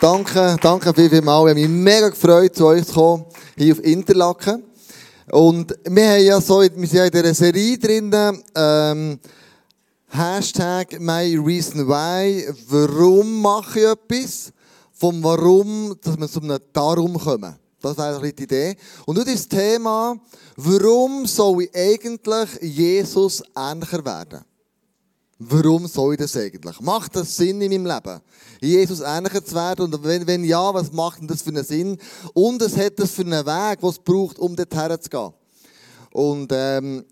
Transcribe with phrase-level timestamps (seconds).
[0.00, 1.44] Danke, danke viel, viel mal.
[1.44, 4.62] Ich habe mich mega gefreut, zu euch zu kommen, hier auf Interlaken.
[5.30, 8.10] Und wir haben ja so, wir sind ja in dieser Serie drin,
[8.54, 9.20] ähm,
[10.08, 12.48] Hashtag My Reason Why.
[12.68, 14.52] Warum mache ich etwas?
[14.90, 17.54] Vom Warum, dass wir zu einem Darum kommen.
[17.82, 18.76] Das wäre die Idee.
[19.04, 20.16] Und nun ist das Thema,
[20.56, 24.49] warum soll ich eigentlich Jesus ähnlicher werden?
[25.42, 26.80] Warum soll ich das eigentlich?
[26.82, 28.20] Macht das Sinn in meinem Leben?
[28.60, 29.86] Jesus ähnlicher zu werden?
[29.86, 31.96] Und wenn, wenn ja, was macht denn das für einen Sinn?
[32.34, 35.32] Und es hat das für einen Weg, was es braucht, um dorthin zu gehen.
[36.12, 37.06] Und ähm,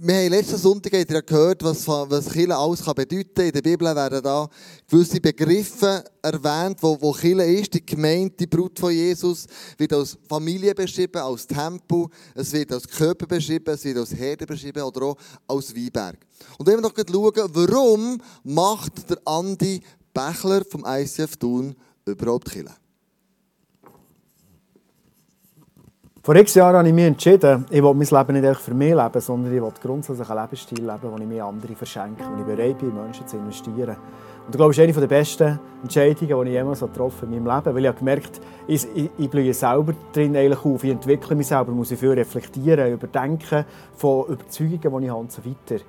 [0.00, 0.92] wir haben letzten Sonntag
[1.26, 3.46] gehört, was, was Kirche alles kann bedeuten kann.
[3.46, 4.48] In der Bibel werden da
[4.88, 7.74] gewisse Begriffe erwähnt, wo, wo Kirche ist.
[7.74, 9.46] Die Gemeinde, die Brut von Jesus,
[9.78, 14.46] wird als Familie beschrieben, als Tempel, es wird als Körper beschrieben, es wird als Herde
[14.46, 15.16] beschrieben oder auch
[15.46, 16.18] als Weinberg.
[16.58, 19.80] Und wenn wir noch schauen, warum macht der Andi
[20.12, 21.74] Bächler vom ICF Thun
[22.04, 22.83] überhaupt Kirche?
[26.24, 29.20] Vor x Jahren habe ich mich entschieden, ich will mein Leben nicht für mich leben,
[29.20, 32.78] sondern ich will grundsätzlich einen Lebensstil leben, wo ich mir andere verschenke, wo ich bereit
[32.78, 33.90] bin, in Menschen zu investieren.
[34.46, 37.44] Und ich glaube, das ist eine der besten Entscheidungen, die ich jemals getroffen habe in
[37.44, 37.74] meinem Leben.
[37.74, 40.82] Weil ich habe gemerkt, ich, ich, ich blühe selber drin eigentlich auf.
[40.82, 45.30] Ich entwickle mich selber, muss ich viel reflektieren, überdenken von Überzeugungen, die ich habe und
[45.30, 45.84] so weiter.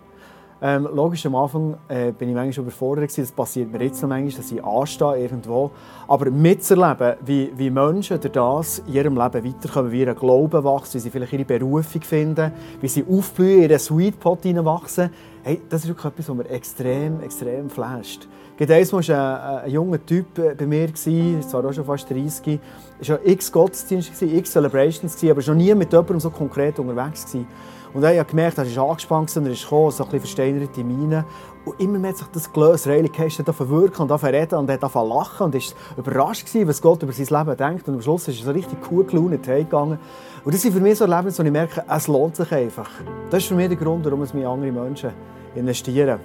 [0.61, 3.17] Ähm, logisch, am Anfang äh, bin ich manchmal überfordert.
[3.17, 5.71] Das passiert mir jetzt noch manchmal, dass ich anstehe irgendwo.
[6.07, 10.95] Aber mitzuerleben, wie, wie Menschen durch das in ihrem Leben weiterkommen, wie ihr Glauben wächst,
[10.95, 15.09] wie sie vielleicht ihre Berufung finden, wie sie aufblühen, in ihren Sweet Pot hineinwachsen,
[15.43, 18.27] hey, das ist wirklich etwas, was mir extrem, extrem flasht.
[18.57, 22.59] Gerade war ein, ein, junger Typ äh, bei mir, zwar auch schon fast 30,
[23.01, 27.25] es war x Gottesdienste, x Celebrations, aber schon nie mit jemandem so konkret unterwegs.
[27.25, 27.47] Gewesen.
[27.95, 31.23] Und dann habe gemerkt, er ist angespannt er ist gekommen, so ein bisschen versteinerte Miene.
[31.63, 32.87] Und immer mehr hat sich das gelöst.
[32.87, 37.01] Rayleigh Cash hat verwirkt und reden und hat lachen und ist überrascht gewesen, was Gott
[37.03, 37.87] über sein Leben denkt.
[37.87, 39.97] Und am Schluss ist er so richtig cool gelaunt heimgegangen.
[40.43, 42.89] Und das sind für mich so Erlebnisse, wo ich merke, es lohnt sich einfach.
[43.29, 45.11] Das ist für mich der Grund, warum es mir andere Menschen
[45.55, 46.19] investieren.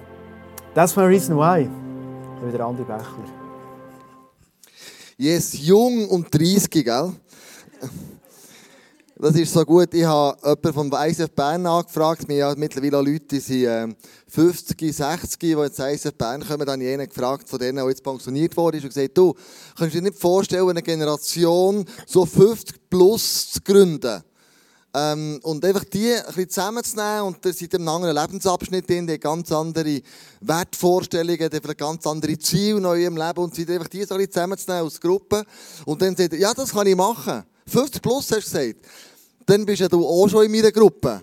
[0.75, 1.69] Ist my reason why.
[2.45, 3.31] Ich bin Andi Bächler.
[5.17, 7.13] Yes, jung und 30, gell?
[9.23, 9.93] Das ist so gut.
[9.93, 12.27] Ich habe jemanden vom ISF Bern angefragt.
[12.27, 13.95] Wir haben mittlerweile auch Leute, die sind
[14.27, 16.65] 50, ähm, 60, die jetzt ISF Bern kommen.
[16.65, 19.35] Dann habe ich einen gefragt, von denen, der jetzt pensioniert wurde, und gesagt, du,
[19.77, 24.23] kannst du dir nicht vorstellen, eine Generation so 50 plus zu gründen?
[24.95, 29.05] Ähm, und einfach die ein bisschen zusammenzunehmen und dann sind in einem anderen Lebensabschnitt drin,
[29.05, 30.01] die haben ganz andere
[30.41, 34.17] Wertvorstellungen, die haben ganz andere Ziele in ihrem Leben und sind einfach die so ein
[34.17, 35.43] bisschen zusammenzunehmen als Gruppe.
[35.85, 37.43] Und dann sagt er, ja, das kann ich machen.
[37.67, 38.77] 50 plus hast du gesagt
[39.51, 41.21] dann bist ja du auch schon in meiner Gruppe.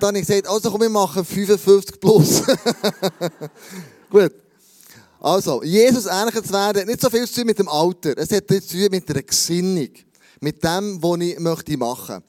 [0.00, 2.42] Dann habe ich gesagt, also komm, wir machen 55 plus.
[4.10, 4.32] Gut.
[5.20, 8.18] Also, Jesus ähnlicher zu werden, hat nicht so viel zu tun mit dem Alter.
[8.18, 9.90] Es hat zu tun mit der Gesinnung.
[10.40, 12.24] Mit dem, was ich möchte machen möchte.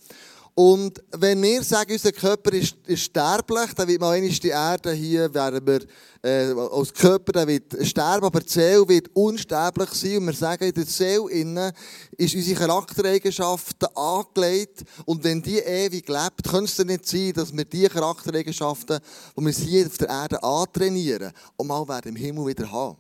[0.60, 4.92] Und wenn wir sagen, unser Körper ist, ist sterblich, dann wird mal einmal die Erde
[4.92, 5.82] hier, werden wir
[6.24, 10.18] äh, als Körper dann wird sterben, aber die Seele wird unsterblich sein.
[10.18, 11.72] Und wir sagen, in der Seele innen
[12.18, 14.84] ist unsere Charaktereigenschaften angelegt.
[15.06, 19.00] Und wenn die ewig lebt, könnte es dann nicht sein, dass wir diese Charaktereigenschaften,
[19.38, 22.98] die wir hier auf der Erde antrainieren, und mal werden im Himmel wieder haben.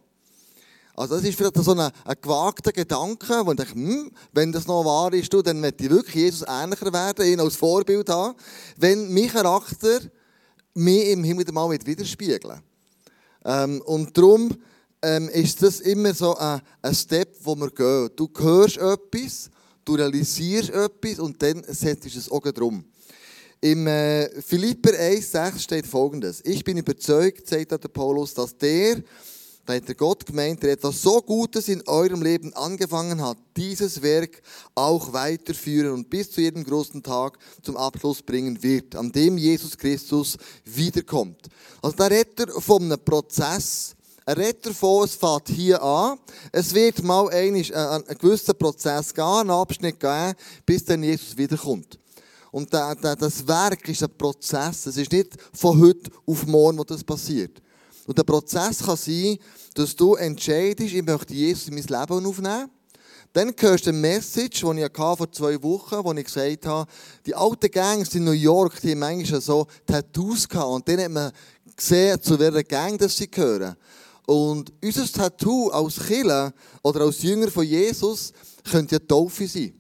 [0.97, 4.65] Also das ist vielleicht so ein, ein gewagter Gedanke, wo ich denke, hm, wenn das
[4.65, 8.35] noch wahr ist, du, dann möchte ich wirklich Jesus ähnlicher werden, ihn als Vorbild haben,
[8.77, 9.99] wenn mein Charakter
[10.73, 12.63] mich im Himmel mal widerspiegeln
[13.45, 14.57] ähm, Und darum
[15.03, 18.09] ähm, ist das immer so ein, ein Step, wo wir gehen.
[18.15, 19.51] Du hörst etwas,
[19.85, 22.83] du realisierst etwas und dann setzt es auch drum.
[23.61, 26.41] Im äh, Philipper 1,6 steht folgendes.
[26.43, 29.03] Ich bin überzeugt, sagt der Paulus, dass der,
[29.67, 34.01] da hat der Gott gemeint, der etwas so Gutes in eurem Leben angefangen hat, dieses
[34.01, 34.41] Werk
[34.75, 39.77] auch weiterführen und bis zu jedem großen Tag zum Abschluss bringen wird, an dem Jesus
[39.77, 41.49] Christus wiederkommt.
[41.81, 43.93] Also da redet er von einem Prozess,
[44.25, 46.17] er redet davon, es fängt hier an.
[46.53, 50.33] Es wird mal einen, einen gewissen Prozess gehen, einen Abschnitt gehen,
[50.65, 51.99] bis dann Jesus wiederkommt.
[52.51, 54.85] Und das Werk ist ein Prozess.
[54.85, 57.61] Es ist nicht von heute auf morgen, wo das passiert.
[58.07, 59.37] Und der Prozess kann sein,
[59.75, 62.71] dass du entscheidest, ich möchte Jesus in mein Leben aufnehmen.
[63.33, 66.89] Dann hörst du eine Message, die ich vor zwei Wochen wo ich gesagt habe,
[67.25, 70.69] die alten Gangs in New York, die haben manchmal so Tattoos gehabt.
[70.69, 71.31] Und dann hat man
[71.75, 73.75] gesehen, zu welcher Gang das sie gehören.
[74.25, 78.31] Und unser Tattoo als Killer oder als Jünger von Jesus
[78.63, 79.73] könnte ja Taufe sein.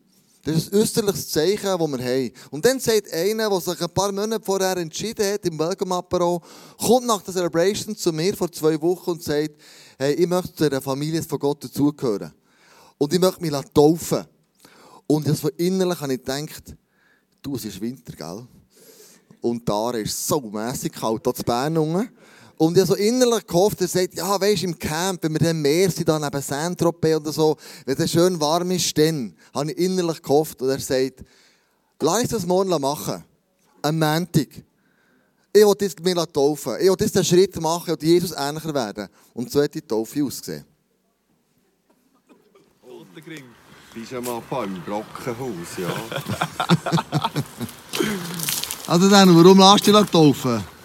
[0.47, 2.31] Das ist ein österliches Zeichen, das wir haben.
[2.51, 6.41] Und dann sagt einer, der sich ein paar Monate vorher entschieden hat, im Welcome Apero,
[6.77, 9.55] kommt nach der Celebration zu mir vor zwei Wochen und sagt,
[9.97, 12.31] hey, ich möchte der Familie von Gott dazugehören.
[12.97, 14.23] und ich möchte mich taufen.
[15.05, 16.77] Und das von innerlich habe ich gedacht,
[17.41, 18.47] du, es ist Winter, gell?
[19.41, 22.09] Und da ist so mässig kalt, hier zu Bern unten.
[22.57, 25.61] Und ich habe so innerlich gehofft, er sagt, ja, weisst im Camp, wenn wir dann
[25.61, 27.55] mehr sind, dann neben Saint-Tropez oder so,
[27.85, 30.61] wenn es schön warm ist, dann habe ich innerlich gehofft.
[30.61, 31.23] Und er sagt,
[32.01, 33.23] lass uns das morgen machen.
[33.83, 34.47] Am Montag.
[35.53, 36.77] Ich will jetzt mich taufen.
[36.79, 39.07] Ich will jetzt einen Schritt machen und Jesus ähnlicher werden.
[39.33, 40.65] Und so hat die Taufe ausgesehen.
[43.93, 45.87] Bist ja mal im Brockenhaus, ja.
[48.87, 50.76] also dann, warum lässt du dich taufen?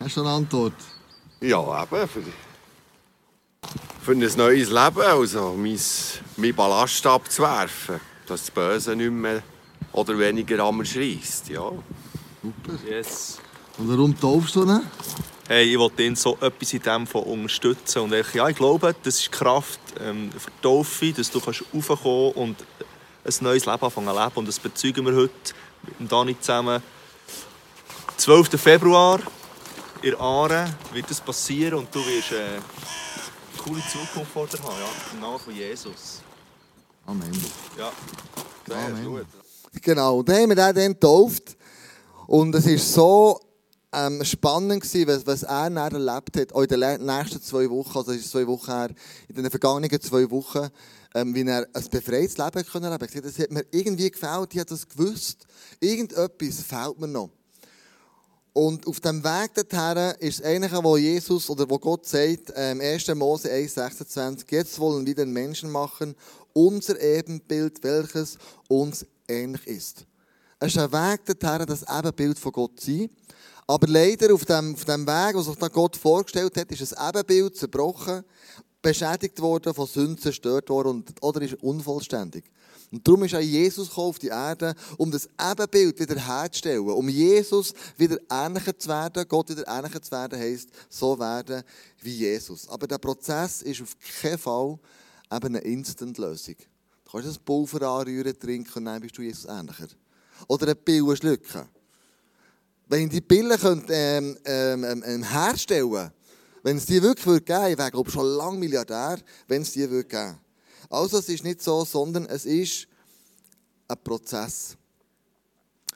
[0.00, 0.74] Hast du eine Antwort?
[1.40, 2.08] Ja, eben.
[2.08, 2.22] Für,
[4.00, 5.78] für ein neues Leben, also mein,
[6.36, 8.00] mein Ballast abzuwerfen.
[8.26, 9.42] Dass das Böse nicht mehr
[9.92, 11.72] oder weniger an mir schreist, ja.
[12.42, 12.78] Super.
[12.88, 13.38] Yes.
[13.76, 14.82] Und warum taufst du ihn?
[15.48, 18.02] Hey, ich wollte ihn so etwas in dem von unterstützen.
[18.02, 21.40] Und ich, ja, ich glaube, das ist die Kraft ähm, für die Taufe, dass du
[21.40, 22.56] kannst raufkommen und
[23.24, 24.32] ein neues Leben anfangen zu leben.
[24.36, 25.32] Und das bezeugen wir heute
[25.98, 26.82] mit Dani zusammen.
[28.16, 28.60] 12.
[28.60, 29.20] Februar
[30.02, 32.62] in Aare wird das passieren und du wirst äh, eine
[33.62, 36.20] coole Zukunft vor dir haben, ja, im Namen von Jesus.
[37.06, 37.30] Amen.
[37.76, 37.92] Ja.
[38.66, 39.04] Sehr Amen.
[39.04, 39.26] gut.
[39.82, 41.56] Genau, und dann haben wir den dann getauft.
[42.26, 43.40] Und es war so
[43.92, 47.96] ähm, spannend, gewesen, was, was er dann erlebt hat, auch in den nächsten zwei Wochen,
[47.96, 48.90] also ist zwei Wochen her,
[49.28, 50.68] in den vergangenen zwei Wochen,
[51.14, 53.22] ähm, wie er ein befreites Leben können leben konnte.
[53.22, 55.46] Das hat mir irgendwie gefällt, ich habe das gewusst.
[55.80, 57.30] Irgendetwas fehlt mir noch.
[58.58, 62.80] Und auf dem Weg dorthin ist das Einige, wo Jesus oder wo Gott sagt, ähm,
[62.80, 63.06] 1.
[63.14, 66.16] Mose 1,26, jetzt wollen wir den Menschen machen,
[66.54, 70.04] unser Ebenbild, welches uns ähnlich ist.
[70.58, 73.10] Es ist ein Weg dorthin, das Ebenbild von Gott zu sein.
[73.68, 77.56] Aber leider auf dem, auf dem Weg, was sich Gott vorgestellt hat, ist ein Ebenbild
[77.56, 78.24] zerbrochen,
[78.82, 82.42] beschädigt worden, von Sünden zerstört worden und, oder ist unvollständig.
[82.90, 87.74] Und darum ist auch Jesus auf die Erde, um das Ebenbild wieder herzustellen, um Jesus
[87.96, 89.24] wieder ähnlicher zu werden.
[89.28, 91.62] Gott wieder ähnlicher zu werden heisst, so werden
[92.00, 92.68] wie Jesus.
[92.68, 94.78] Aber der Prozess ist auf keinen Fall
[95.30, 96.56] eben eine Instant-Lösung.
[97.04, 99.88] Du kannst ein Pulver anrühren, trinken und dann bist du Jesus ähnlicher.
[100.46, 101.68] Oder eine Pille schlucken.
[102.86, 106.10] Wenn ich die Pille könnte, ähm, ähm, ähm, herstellen
[106.62, 109.88] wenn es die wirklich würde geben ich wäre glaube schon lange Milliardär, wenn es die
[109.88, 110.38] würde geben
[110.88, 112.88] Also es ist nicht so, sondern es ist
[113.86, 114.76] ein Prozess.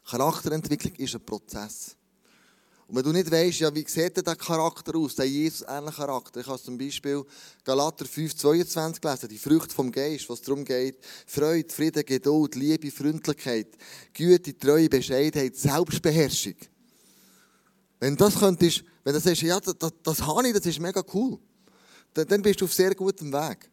[0.04, 1.96] Charakterentwicklung ist ein Prozess.
[2.92, 6.40] Und wenn du nicht weißt, ja, wie sieht denn der Charakter aus, der Jesus-ähnliche Charakter.
[6.40, 7.24] Ich habe zum Beispiel
[7.64, 12.90] Galater 5, 22 gelesen, die Früchte vom Geist, was darum geht, Freude, Frieden, Geduld, Liebe,
[12.90, 13.68] Freundlichkeit,
[14.12, 16.56] Güte, Treue, Bescheidenheit, Selbstbeherrschung.
[17.98, 21.02] Wenn das könntest, wenn du sagst, ja, das, das, das habe ich, das ist mega
[21.14, 21.38] cool,
[22.12, 23.70] dann, dann bist du auf sehr gutem Weg.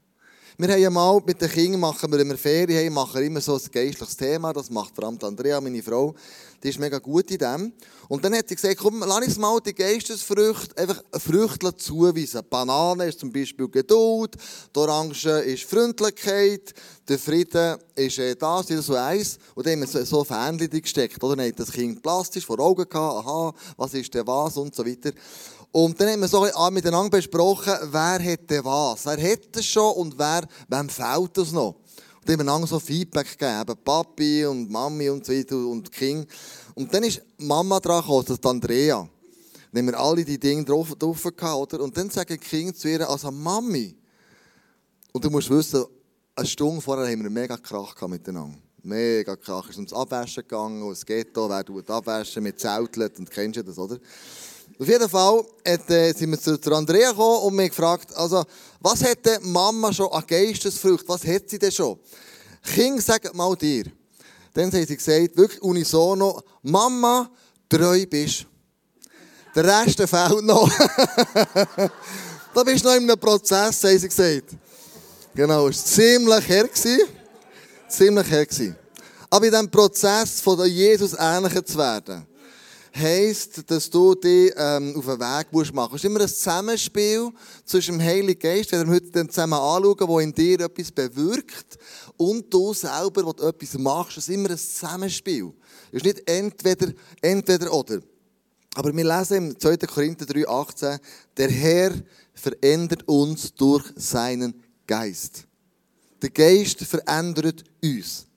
[0.58, 3.62] Wir haben mal mit den Kindern, machen wir, wir Ferien haben, machen immer so ein
[3.72, 4.52] geistliches Thema.
[4.52, 6.14] Das macht vor allem Andrea, meine Frau.
[6.62, 7.74] Die ist mega gut in dem.
[8.10, 12.42] Und dann hat sie gesagt, komm, lass uns mal die Geistesfrüchte, einfach Früchte zuweisen.
[12.50, 14.36] Banane ist zum Beispiel Geduld,
[14.76, 16.74] die Orange ist Freundlichkeit,
[17.08, 19.38] der Frieden ist äh, das, wieder so eins.
[19.56, 21.36] Und dann haben wir so, so Fähnchen gesteckt, oder?
[21.36, 24.86] Dann hat das Kind plastisch vor Augen gehabt, aha, was ist denn was und so
[24.86, 25.12] weiter.
[25.72, 30.18] Und dann haben wir so miteinander besprochen, wer hätte was, wer hätte es schon und
[30.18, 31.76] wer, wem fehlt es noch.
[32.22, 35.92] Und dann haben wir so Feedback gegeben, eben Papi und Mami und so weiter und
[35.92, 36.28] Kind.
[36.74, 39.08] Und dann ist Mama dran gekommen, das ist Andrea.
[39.72, 41.84] Dann haben wir alle die Dinge drauf, drauf gehabt, oder?
[41.84, 43.96] Und dann sagen Kinder zu ihr, also Mami.
[45.12, 45.86] Und du musst wissen,
[46.36, 48.58] eine Stunde vorher haben wir mega Krach gehabt miteinander.
[48.82, 49.66] Mega Krach.
[49.66, 53.64] Es ist ums Abwaschen gegangen, das Ghetto, wer tut abwaschen, mit Zeltlet, und kennst du
[53.64, 54.00] das, oder?
[54.82, 58.46] Auf jeden Fall hat, äh, sind wir zu, zu Andrea gekommen und mich gefragt, also,
[58.80, 62.00] was hätte Mama schon an Geistesfrucht, was hat sie denn schon?
[62.64, 63.92] Kinder, sagt mal dir.
[64.54, 67.30] Dann hat sie gesagt, wirklich unisono, Mama,
[67.68, 68.46] treu bist.
[69.54, 70.72] Der Rest fehlt noch.
[72.54, 74.56] da bist du noch in einem Prozess, haben sie gesagt.
[75.36, 76.70] Genau, es war ziemlich her.
[77.90, 78.48] Ziemlich her.
[79.30, 82.29] Aber in diesem Prozess von Jesus ähnlicher zu werden,
[82.96, 86.04] heisst, dass du dich ähm, auf den Weg musst machen musst.
[86.04, 87.30] Es ist immer ein Zusammenspiel
[87.66, 91.78] zwischen dem Heiligen Geist, den wir heute zusammen anschauen, der in dir etwas bewirkt,
[92.18, 94.18] und du selber, wo du etwas machst.
[94.18, 95.54] Es ist immer ein Zusammenspiel.
[95.92, 96.92] Es ist nicht entweder,
[97.22, 98.00] entweder oder.
[98.76, 99.78] Aber wir lesen im 2.
[99.78, 101.00] Korinther 3, 18,
[101.38, 101.94] der Herr
[102.34, 104.54] verändert uns durch seinen
[104.86, 105.46] Geist.
[106.22, 108.29] Der Geist verändert uns.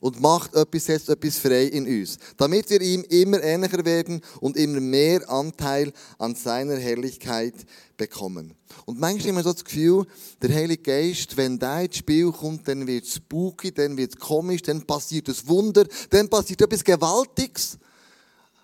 [0.00, 4.56] Und macht etwas, setzt etwas frei in uns, damit wir ihm immer ähnlicher werden und
[4.56, 7.54] immer mehr Anteil an seiner Herrlichkeit
[7.96, 8.54] bekommen.
[8.86, 10.06] Und manchmal haben wir so das Gefühl,
[10.40, 14.18] der Heilige Geist, wenn der ins Spiel kommt, dann wird es spooky, dann wird es
[14.18, 17.78] komisch, dann passiert ein Wunder, dann passiert etwas Gewaltiges.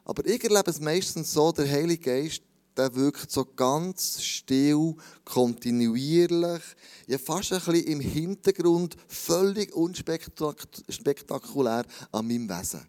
[0.05, 2.43] Aber ich erlebe es meistens so, der Heilige Geist,
[2.77, 6.63] der wirkt so ganz still, kontinuierlich,
[7.07, 12.89] ja fast ein bisschen im Hintergrund, völlig unspektakulär an meinem Wesen.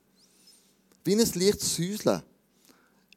[1.03, 2.23] Wie ein leichtes Säuseln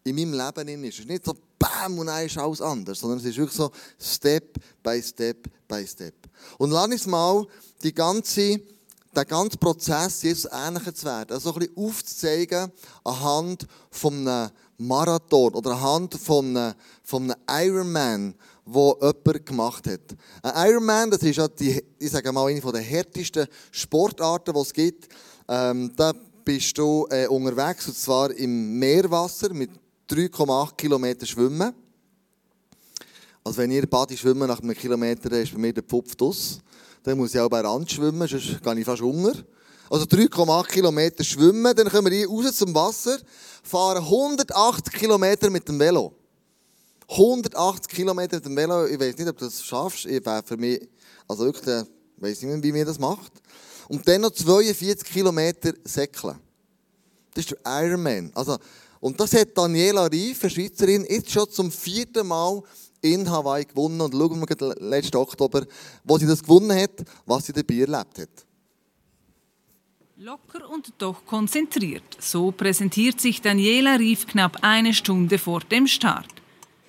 [0.05, 0.95] in meinem Leben ist.
[0.95, 3.73] Es ist nicht so BAM und dann ist alles anders, sondern es ist wirklich so
[3.99, 6.15] Step by Step by Step.
[6.59, 7.47] Und lass uns mal
[7.83, 8.61] die ganze,
[9.19, 12.73] den ganzen Prozess Jesus ähnlicher zu werden, also ein bisschen aufzuzeigen
[13.05, 18.35] anhand von einem Marathon oder anhand von einem, von einem Ironman,
[18.65, 20.01] wo jemand gemacht hat.
[20.43, 24.73] Ein Ironman, das ist ja die, ich sage mal, eine der härtesten Sportarten, die es
[24.73, 25.09] gibt.
[25.49, 26.13] Ähm, da
[26.45, 29.71] bist du äh, unterwegs, und zwar im Meerwasser mit
[30.11, 31.75] 3,8 Kilometer Schwimmen.
[33.43, 36.61] Also wenn ihr Badi schwimmen nach einem Kilometer, ist bei mir der Pfupf aus.
[37.09, 39.33] Dann muss ich auch bei Rand schwimmen, sonst gehe ich fast Hunger.
[39.89, 43.19] Also 3,8 Kilometer schwimmen, dann kommen wir hier raus zum Wasser,
[43.63, 46.13] fahren 180 Kilometer mit dem Velo.
[47.09, 50.05] 180 Kilometer mit dem Velo, ich weiß nicht, ob du das schaffst.
[50.05, 50.87] Ich wäre für mich,
[51.27, 53.33] also wirklich, ich weiß nicht, wie man das macht.
[53.89, 56.39] Und dann noch 42 Kilometer säckeln.
[57.33, 58.33] Das ist der Ironman.
[58.35, 58.59] Also,
[59.01, 62.63] und das hat Daniela Rief, eine Schweizerin, jetzt schon zum vierten Mal
[63.01, 64.01] in Hawaii gewonnen.
[64.01, 65.67] Und schauen wir letzten Oktober,
[66.05, 68.47] wo sie das gewonnen hat, was sie dabei erlebt hat.
[70.17, 72.17] Locker und doch konzentriert.
[72.19, 76.27] So präsentiert sich Daniela Rief knapp eine Stunde vor dem Start.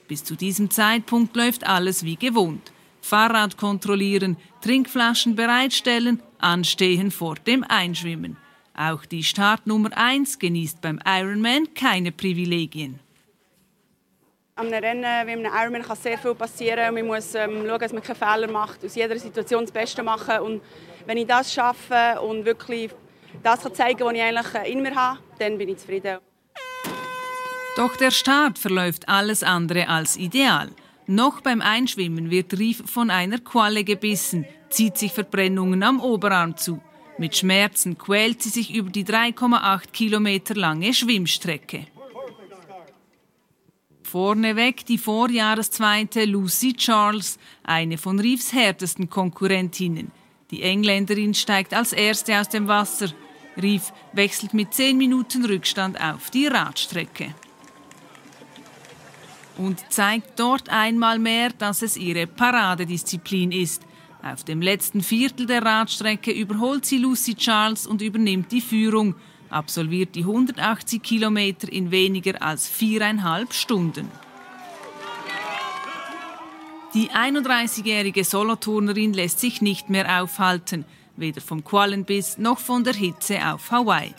[0.08, 2.72] Bis zu diesem Zeitpunkt läuft alles wie gewohnt.
[3.02, 8.38] Fahrrad kontrollieren, Trinkflaschen bereitstellen, anstehen vor dem Einschwimmen.
[8.76, 13.00] Auch die Startnummer 1 genießt beim Ironman keine Privilegien.
[14.60, 16.94] Am Rennen wie einem Ironman kann sehr viel passieren.
[16.94, 20.40] Man muss ähm, schauen, dass man keine Fehler macht, aus jeder Situation das Beste machen.
[20.40, 20.62] Und
[21.06, 22.92] wenn ich das schaffe und wirklich
[23.42, 26.18] das kann zeigen was ich eigentlich äh, in mir habe, dann bin ich zufrieden.
[27.78, 30.70] Doch der Start verläuft alles andere als ideal.
[31.08, 36.82] Noch beim Einschwimmen wird Rief von einer Qualle gebissen, zieht sich Verbrennungen am Oberarm zu.
[37.18, 41.88] Mit Schmerzen quält sie sich über die 3,8 Kilometer lange Schwimmstrecke.
[44.10, 50.10] Vorneweg die Vorjahreszweite Lucy Charles, eine von Reeves härtesten Konkurrentinnen.
[50.50, 53.10] Die Engländerin steigt als erste aus dem Wasser.
[53.56, 57.36] Reef wechselt mit 10 Minuten Rückstand auf die Radstrecke.
[59.58, 63.84] Und zeigt dort einmal mehr, dass es ihre Paradedisziplin ist.
[64.24, 69.14] Auf dem letzten Viertel der Radstrecke überholt sie Lucy Charles und übernimmt die Führung,
[69.50, 74.10] absolviert die 180 Kilometer in weniger als viereinhalb Stunden.
[76.94, 80.86] Die 31-jährige Soloturnerin lässt sich nicht mehr aufhalten,
[81.18, 84.14] weder vom Qualenbiss noch von der Hitze auf Hawaii.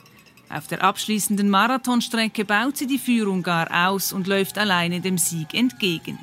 [0.49, 5.55] Auf der abschließenden Marathonstrecke baut sie die Führung gar aus und läuft alleine dem Sieg
[5.55, 6.19] entgegen.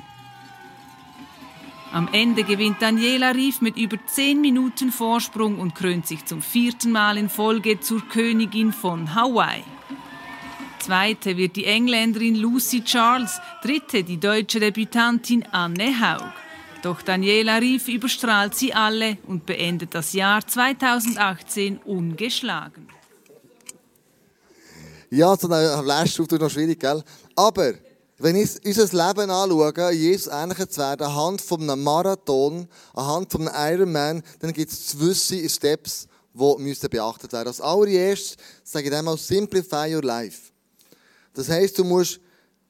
[1.90, 6.92] Am Ende gewinnt Daniela Rief mit über 10 Minuten Vorsprung und krönt sich zum vierten
[6.92, 9.64] Mal in Folge zur Königin von Hawaii.
[10.80, 16.30] Zweite wird die Engländerin Lucy Charles, dritte die deutsche Debütantin Anne Haug.
[16.82, 22.88] Doch Daniela Rief überstrahlt sie alle und beendet das Jahr 2018 ungeschlagen.
[25.10, 27.02] Ja, so ein Last noch schwierig, gell?
[27.34, 27.72] Aber
[28.18, 33.46] wenn ich unser Leben anschaue, Jesus ähnlicher zu werden, anhand von einem Marathon, anhand von
[33.46, 37.48] einem Ironman, dann gibt es gewisse Steps, die müssen beachtet werden.
[37.48, 40.50] Als allererstes sage ich einmal, simplify your life.
[41.32, 42.20] Das heisst, du musst,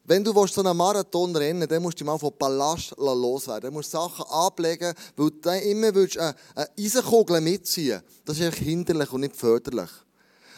[0.04, 3.70] wenn du so einen Marathon rennen willst, dann musst du mal von Ballast loswerden.
[3.70, 6.34] Du musst Sachen ablegen, weil du immer eine
[6.78, 9.90] Eisenkugel mitziehen Das ist hinderlich und nicht förderlich.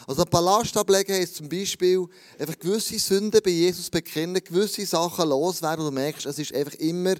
[0.06, 2.06] Also Ballast ablegen heisst zum Beispiel
[2.38, 6.74] einfach gewisse Sünden bei Jesus bekennen, gewisse Sachen loswerden und du merkst, es ist einfach
[6.74, 7.14] immer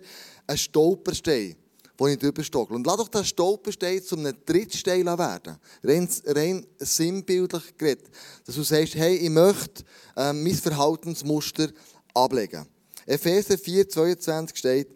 [0.47, 1.57] ein Stolperstein,
[1.99, 2.75] wo ich drüber stocke.
[2.75, 5.59] Und lass doch den Stolperstein zu einem Trittstein werden.
[5.83, 8.09] Rein, rein sinnbildlich geredet.
[8.47, 9.85] Dass du sagst, hey, ich möchte
[10.17, 11.69] äh, mein Verhaltensmuster
[12.15, 12.67] ablegen.
[13.07, 14.89] Epheser 4, 22 steht,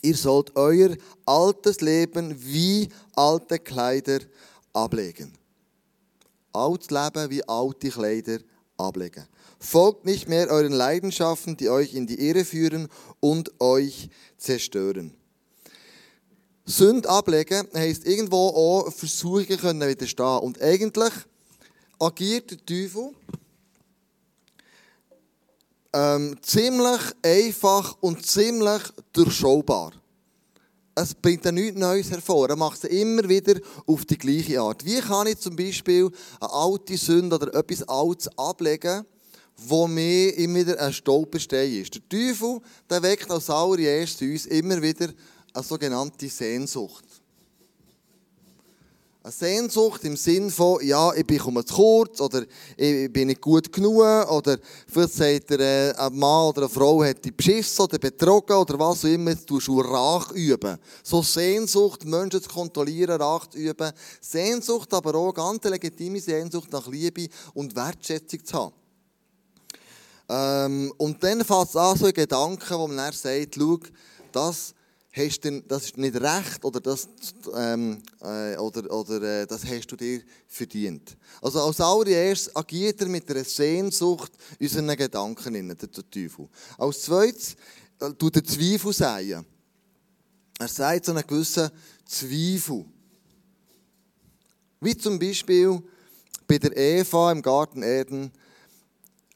[0.00, 4.20] ihr sollt euer altes Leben wie alte Kleider
[4.72, 5.32] ablegen
[6.52, 8.38] altes Leben wie alte Kleider
[8.76, 9.26] ablegen.
[9.58, 12.88] Folgt nicht mehr euren Leidenschaften, die euch in die Irre führen
[13.20, 15.14] und euch zerstören.
[16.64, 20.38] Sünd ablegen heisst irgendwo auch Versuchungen können widerstehen.
[20.38, 21.12] Und eigentlich
[21.98, 23.10] agiert der Teufel
[25.92, 28.82] ähm, ziemlich einfach und ziemlich
[29.12, 29.92] durchschaubar.
[30.94, 32.50] Es bringt ja nichts Neues hervor.
[32.50, 34.84] Er macht es immer wieder auf die gleiche Art.
[34.84, 39.06] Wie kann ich zum Beispiel eine alte Sünde oder etwas Altes ablegen,
[39.56, 41.94] wo mir immer wieder ein Stolperstein ist?
[41.94, 45.08] Der Teufel der weckt als allererstes uns immer wieder
[45.54, 47.04] eine sogenannte Sehnsucht.
[49.24, 52.42] Eine Sehnsucht im Sinn von, ja, ich bekomme zu kurz oder
[52.76, 57.04] ich bin nicht gut genug oder vielleicht sagt er, äh, ein Mann oder eine Frau
[57.04, 60.76] hat dich beschissen oder betrogen oder was auch immer, jetzt tust du Rach üben.
[61.04, 63.92] So Sehnsucht, Menschen zu kontrollieren, Rach zu üben.
[64.20, 68.74] Sehnsucht, aber auch ganz legitime Sehnsucht nach Liebe und Wertschätzung zu haben.
[70.28, 73.78] Ähm, und dann fängt es an, so Gedanken, wo man dann sagt, schau,
[74.32, 74.74] das
[75.12, 77.08] hast du, das ist nicht recht oder das,
[77.54, 81.16] ähm, äh, oder, oder, äh, das hast du dir verdient.
[81.40, 86.48] Also als allererstes agiert er mit einer Sehnsucht unseren Gedanken in, der, Teufel.
[86.78, 87.56] Als zweites
[88.00, 89.44] äh, tut er Zweifel säen.
[90.58, 91.70] Er sagt so einen gewissen
[92.06, 92.84] Zweifel.
[94.80, 95.82] Wie zum Beispiel
[96.46, 98.32] bei der Eva im Garten Eden.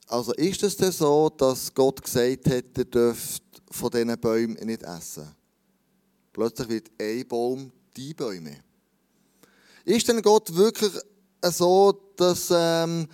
[0.06, 4.82] Also ist es denn so, dass Gott gesagt hat, ihr dürft von diesen Bäumen nicht
[4.82, 5.34] essen?
[6.36, 8.58] Plötzlich wird ein Baum die Bäume.
[9.86, 10.92] Ist denn Gott wirklich
[11.40, 13.08] so, dass, ähm,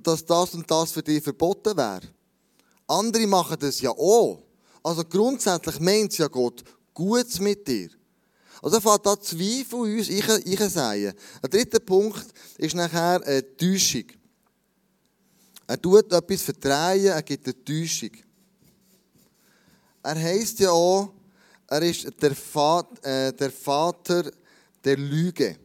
[0.00, 2.02] dass das und das für dich verboten wäre?
[2.86, 4.44] Andere machen das ja auch.
[4.80, 6.62] Also grundsätzlich meint ja Gott
[6.94, 7.90] gut mit dir.
[8.62, 11.14] Also fängt da Zweifel uns einzusehen.
[11.42, 12.28] Ein dritter Punkt
[12.58, 14.06] ist nachher eine Täuschung.
[15.66, 18.12] Er tut etwas verdrehen, er gibt eine Täuschung.
[20.04, 21.12] Er heisst ja auch,
[21.72, 24.30] er ist der Vater, äh, der Vater
[24.84, 25.56] der Lüge.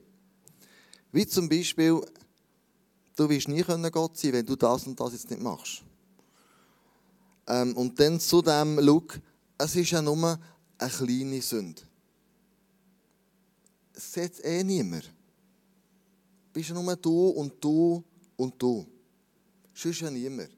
[1.11, 1.99] Wie zum Beispiel,
[3.15, 3.61] du wirst nie
[3.91, 5.83] Gott sein, wenn du das und das jetzt nicht machst.
[7.47, 9.19] Ähm, und dann zu dem, Look,
[9.57, 10.39] es ist ja nur
[10.77, 11.81] eine kleine Sünde.
[13.93, 15.11] Es sieht eh niemand.
[16.53, 18.01] Bist ja nur du und du
[18.37, 18.87] und du.
[19.73, 20.56] Sonst ja niemand.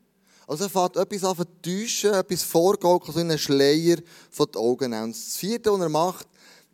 [0.50, 3.98] Also er fängt etwas an täuschen, etwas vorgaukeln, so einen Schleier
[4.32, 6.28] von den Augen Und das vierte, was er macht,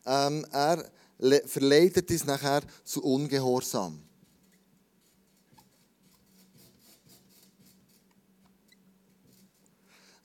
[0.05, 0.85] ähm, er
[1.45, 4.01] verleitet uns nachher zu Ungehorsam.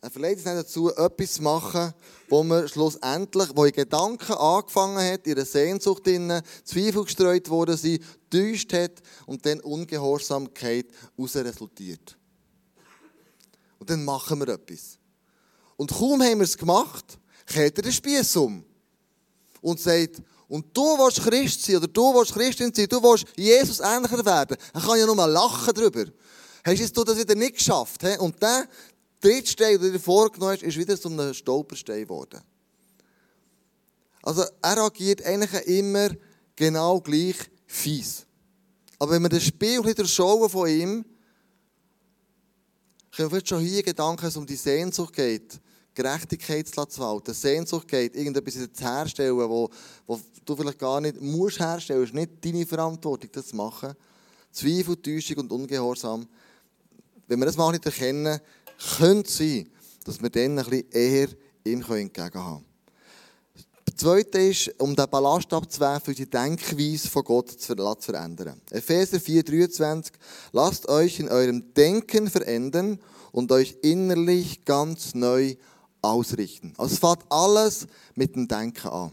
[0.01, 1.93] Er verleitet uns dazu, etwas zu machen,
[2.29, 8.05] wo man schlussendlich, wo in Gedanken angefangen hat, ihre Sehnsucht innen, Zweifel gestreut worden sind,
[8.31, 10.87] täuscht hat und dann Ungehorsamkeit
[11.17, 12.17] daraus resultiert.
[13.81, 14.99] Und dann machen wir etwas.
[15.77, 18.65] Und kaum haben wir es gemacht, kehrt er den Spieß um.
[19.61, 23.81] Und sagt, und du willst Christ sein, oder du willst Christin sein, du willst Jesus
[23.81, 24.57] ähnlicher werden.
[24.75, 26.05] Er kann ja nur mal lachen darüber.
[26.65, 28.03] Hast du das wieder nicht geschafft?
[28.03, 28.19] He?
[28.19, 28.69] Und der
[29.21, 32.41] dritte Stein, den du dir vorgenommen hast, ist wieder so ein Stolperstein geworden.
[34.23, 36.11] Also er agiert eigentlich immer
[36.57, 38.27] genau gleich fies.
[38.99, 41.05] Aber wenn wir das Spiel schauen von ihm,
[43.11, 45.61] können wir schon hier Gedanken, es um die Sehnsucht geht,
[45.95, 49.69] Gerechtigkeit zu walten, Sehnsucht geht, irgendetwas zu herstellen, wo,
[50.07, 53.95] wo du vielleicht gar nicht musst herstellen, es ist nicht deine Verantwortung, das zu machen.
[54.53, 56.27] Zweifel, Täuschung und Ungehorsam.
[57.27, 58.41] Wenn wir das mal nicht erkennen,
[58.99, 59.69] könnte es sein,
[60.05, 61.29] dass wir dann ein bisschen eher
[61.65, 62.70] ihm entgegenhaben können.
[63.91, 68.61] Das Zweite ist, um den Ballast abzuwerfen, die Denkweise von Gott zu verändern.
[68.71, 70.13] Epheser 4,23
[70.53, 73.01] Lasst euch in eurem Denken verändern
[73.33, 75.57] und euch innerlich ganz neu
[76.03, 76.73] ausrichten.
[76.79, 79.11] Also es fängt alles mit dem Denken an.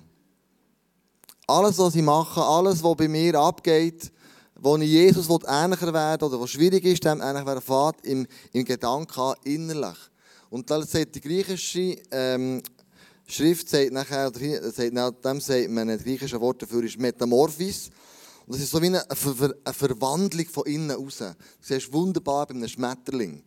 [1.47, 4.11] Alles, was ich mache, alles, was bei mir abgeht,
[4.55, 8.63] wo ich Jesus ähnlicher werden oder was schwierig ist, dem ähnlich werden, fängt im, im
[8.63, 9.97] Gedanken an, innerlich.
[10.49, 12.61] Und dann sagt die griechische ähm,
[13.27, 17.89] Schrift sagt nachher, oder sagt, nach dem sagt man, ein griechisches Wort dafür ist Metamorphis.
[18.45, 21.17] Und das ist so wie eine, eine Verwandlung von innen raus.
[21.17, 23.43] Du siehst wunderbar bei einem Schmetterling.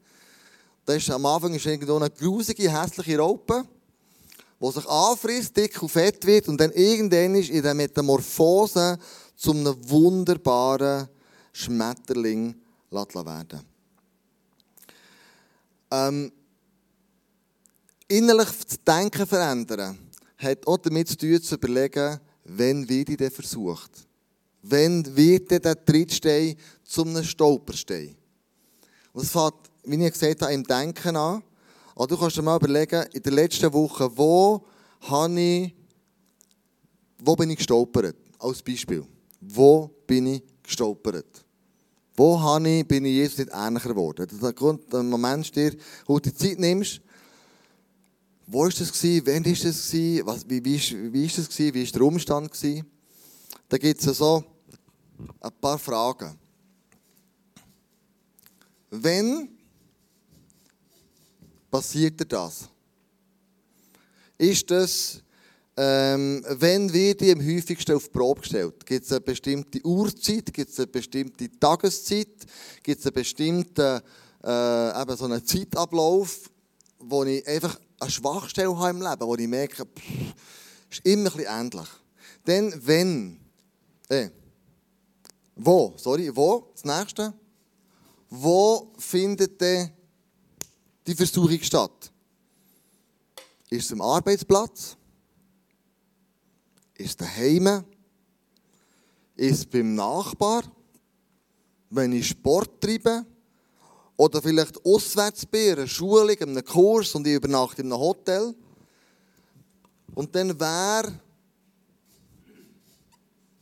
[0.84, 3.64] Da ist, am Anfang ist irgendwo eine grusige, hässliche Raupe,
[4.60, 8.98] die sich anfrisst, dick und fett wird und dann irgendwann ist in der Metamorphose
[9.34, 11.08] zu einem wunderbaren
[11.52, 12.54] Schmetterling
[12.90, 13.70] werden
[15.90, 16.32] ähm,
[18.10, 19.96] innerlich zu denken verändern,
[20.36, 23.90] hat auch damit zu tun, zu überlegen, wenn wird ich denn versucht?
[24.62, 28.16] Wenn wird denn der Trittstein zu einem Stolperstein?
[29.12, 31.42] Und es fängt, wie ich gesagt habe, im Denken an.
[31.94, 34.64] Aber du kannst dir mal überlegen, in der letzten Woche, wo
[35.02, 35.74] habe ich,
[37.18, 38.16] wo bin ich gestolpert?
[38.38, 39.04] Als Beispiel.
[39.40, 41.44] Wo bin ich gestolpert?
[42.16, 44.26] Wo ich, bin ich Jesus nicht ähnlicher geworden?
[44.42, 45.74] Der Grund, der Moment dir,
[46.06, 47.00] wo du die Zeit nimmst,
[48.52, 49.26] wo war das gewesen?
[49.26, 50.26] Wann war das gewesen?
[50.26, 51.74] Was, wie, wie, ist, wie ist das gewesen?
[51.74, 52.86] Wie war der Umstand gewesen?
[53.68, 54.44] Da gibt es so
[55.40, 56.36] ein paar Fragen.
[58.90, 59.48] Wenn
[61.70, 62.68] passiert das?
[64.36, 65.22] Ist das,
[65.76, 68.84] ähm, wenn wird die am häufigsten auf die Probe gestellt?
[68.84, 70.52] Gibt es eine bestimmte Uhrzeit?
[70.52, 72.46] Gibt es eine bestimmte Tageszeit?
[72.82, 74.00] Gibt es einen bestimmten
[74.42, 76.50] äh, eben so einen Zeitablauf,
[76.98, 80.34] wo ich einfach eine Schwachstelle habe im Leben, wo ich merke, pff,
[80.90, 81.88] ist immer ein bisschen ähnlich.
[82.46, 83.40] Denn wenn,
[84.08, 84.30] äh,
[85.54, 87.34] wo, sorry, wo, das nächste,
[88.30, 89.90] wo findet denn
[91.06, 92.10] die Versuchung statt?
[93.68, 94.96] Ist es am Arbeitsplatz?
[96.94, 97.84] Ist es daheim?
[99.36, 100.62] Ist es beim Nachbar?
[101.90, 103.26] Wenn ich Sport treibe?
[104.20, 108.54] Oder vielleicht auswärts bin, einer Schulung, einem Kurs und ich übernachte in einem Hotel?
[110.14, 111.10] Und dann wer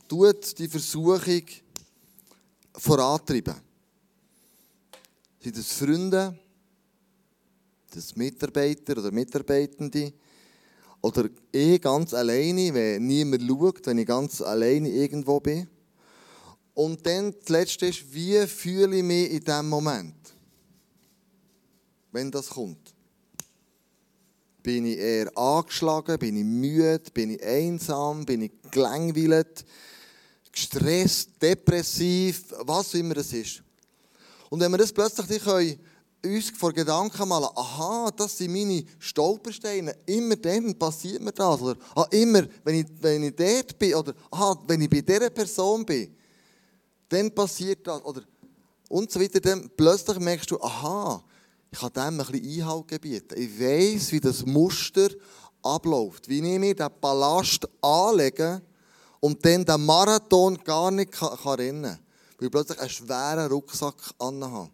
[0.05, 1.43] tut die Versuchung
[2.75, 3.55] vorantreiben?
[5.41, 6.37] Sind das Freunde?
[7.91, 10.13] das Mitarbeiter oder Mitarbeitende.
[11.01, 15.67] Oder ich ganz alleine, wenn niemand schaut, wenn ich ganz alleine irgendwo bin.
[16.73, 20.15] Und dann das Letzte ist, wie fühle ich mich in diesem Moment,
[22.11, 22.93] wenn das kommt?
[24.61, 26.19] Bin ich eher angeschlagen?
[26.19, 27.01] Bin ich müde?
[27.13, 28.25] Bin ich einsam?
[28.25, 29.65] Bin ich gelangweilt?
[30.51, 31.41] Gestresst?
[31.41, 32.53] Depressiv?
[32.61, 33.63] Was immer es ist.
[34.49, 35.79] Und wenn wir das plötzlich können,
[36.25, 41.61] uns vor Gedanken malen, aha, das sind meine Stolpersteine, immer dann passiert mir das.
[41.61, 45.29] Oder ah, immer, wenn ich, wenn ich dort bin, oder aha, wenn ich bei dieser
[45.29, 46.13] Person bin,
[47.07, 48.03] dann passiert das.
[48.03, 48.23] Oder
[48.89, 49.39] und so weiter.
[49.39, 51.23] Dann plötzlich merkst du, aha,
[51.71, 53.35] ich kann dem ein bisschen Einhalt gebieten.
[53.37, 55.09] Ich weiß, wie das Muster
[55.61, 56.27] abläuft.
[56.27, 58.61] Wie ich mir den Ballast anlege
[59.19, 61.99] und dann den Marathon gar nicht kann, rennen kann.
[62.37, 64.71] Weil ich plötzlich einen schweren Rucksack anhabe.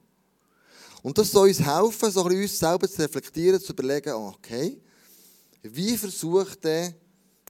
[1.01, 4.81] Und das soll uns helfen, so uns selber zu reflektieren, zu überlegen, okay,
[5.61, 6.93] wie versucht der,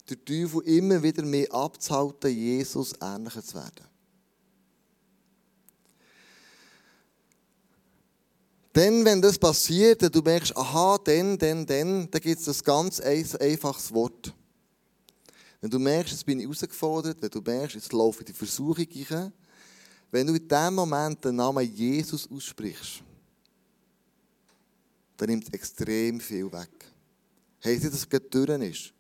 [0.10, 3.95] der Teufel immer wieder mehr abzuhalten, Jesus ähnlicher zu werden?
[8.76, 12.64] Denn, wenn das passiert, und du merkst, aha, dann, dann, dann, dann gibt es ein
[12.66, 14.34] ganz einfaches Wort.
[15.62, 19.32] Wenn du merkst, jetzt bin ich herausgefordert, wenn du merkst, jetzt laufe die Versuchung rein,
[20.12, 23.02] wenn du in dem Moment den Namen Jesus aussprichst,
[25.16, 26.70] dann nimmt es extrem viel weg.
[27.64, 28.94] Heißt nicht, dass es gerade ist.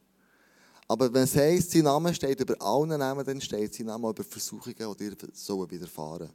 [0.88, 4.24] Aber wenn es heisst, sein Name steht über allen Namen, dann steht sein Name über
[4.24, 6.30] Versuchungen, die dir sollen widerfahren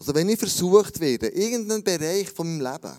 [0.00, 2.96] Also wenn ich versucht werde, irgendeinen Bereich von meinem Leben,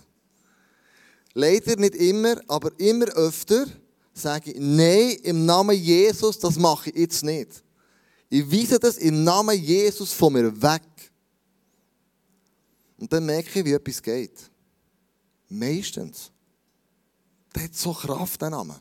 [1.33, 3.65] leider nicht immer, aber immer öfter,
[4.13, 7.63] sage ich, nein, im Namen Jesus, das mache ich jetzt nicht.
[8.29, 10.83] Ich weise das im Namen Jesus von mir weg.
[12.99, 14.37] Und dann merke ich, wie etwas geht.
[15.49, 16.31] Meistens.
[17.55, 18.79] Der hat so Kraft, der Name.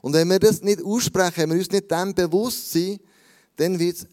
[0.00, 3.00] Und wenn wir das nicht aussprechen, wenn wir uns nicht dem bewusst sind,
[3.56, 4.06] dann wird es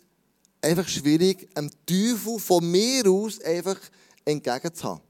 [0.63, 3.78] einfach schwierig, einem Teufel von mir aus einfach
[4.26, 5.02] entgegenzuhaben.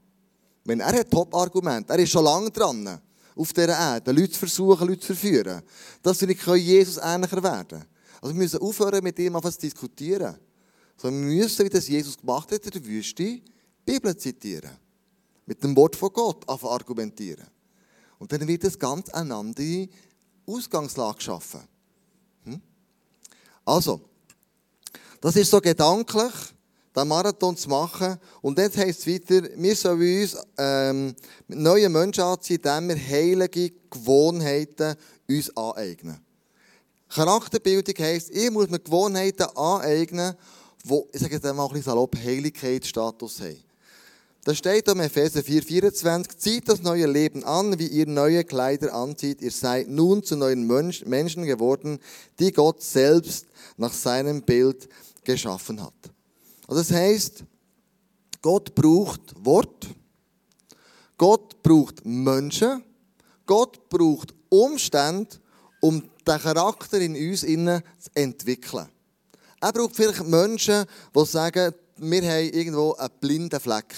[0.64, 3.00] Wenn er hat Top-Argument, er ist schon lange dran,
[3.36, 5.62] auf dieser Erde, Leute zu versuchen, Leute zu verführen,
[6.02, 7.84] dass wir nicht Jesus ähnlicher werden.
[8.20, 10.36] Also wir müssen aufhören, mit ihm zu diskutieren.
[10.96, 13.42] Sondern wir müssen, wie das Jesus gemacht hat in der Wüste, die
[13.84, 14.70] Bibel zitieren
[15.46, 17.46] mit dem Wort von Gott argumentieren.
[18.18, 19.88] Und dann wird es ganz eine andere
[20.46, 21.60] Ausgangslage schaffen.
[22.44, 22.60] Hm?
[23.64, 24.00] Also,
[25.24, 26.32] das ist so gedanklich,
[26.94, 28.18] den Marathon zu machen.
[28.42, 31.14] Und jetzt heisst es weiter, wir sollen uns ähm,
[31.48, 34.94] mit neuen Menschen anziehen, indem wir heilige Gewohnheiten
[35.26, 36.20] uns aneignen.
[37.08, 40.34] Charakterbildung heisst, ich muss mir Gewohnheiten aneignen,
[40.84, 43.64] die, ich sage jetzt einmal ein bisschen salopp, Heiligkeitsstatus haben.
[44.44, 49.40] Da steht um Epheser 4,24, zieht das neue Leben an, wie ihr neue Kleider anzieht.
[49.40, 51.98] Ihr seid nun zu neuen Menschen geworden,
[52.38, 53.46] die Gott selbst
[53.78, 54.86] nach seinem Bild
[55.24, 55.94] geschaffen hat.
[56.66, 57.44] Also das heißt,
[58.42, 59.88] Gott braucht Wort,
[61.16, 62.82] Gott braucht Menschen,
[63.46, 65.36] Gott braucht Umstände,
[65.80, 68.88] um den Charakter in uns zu entwickeln.
[69.60, 70.84] Er braucht vielleicht Menschen,
[71.14, 73.94] die sagen, wir haben irgendwo einen blinden Fleck.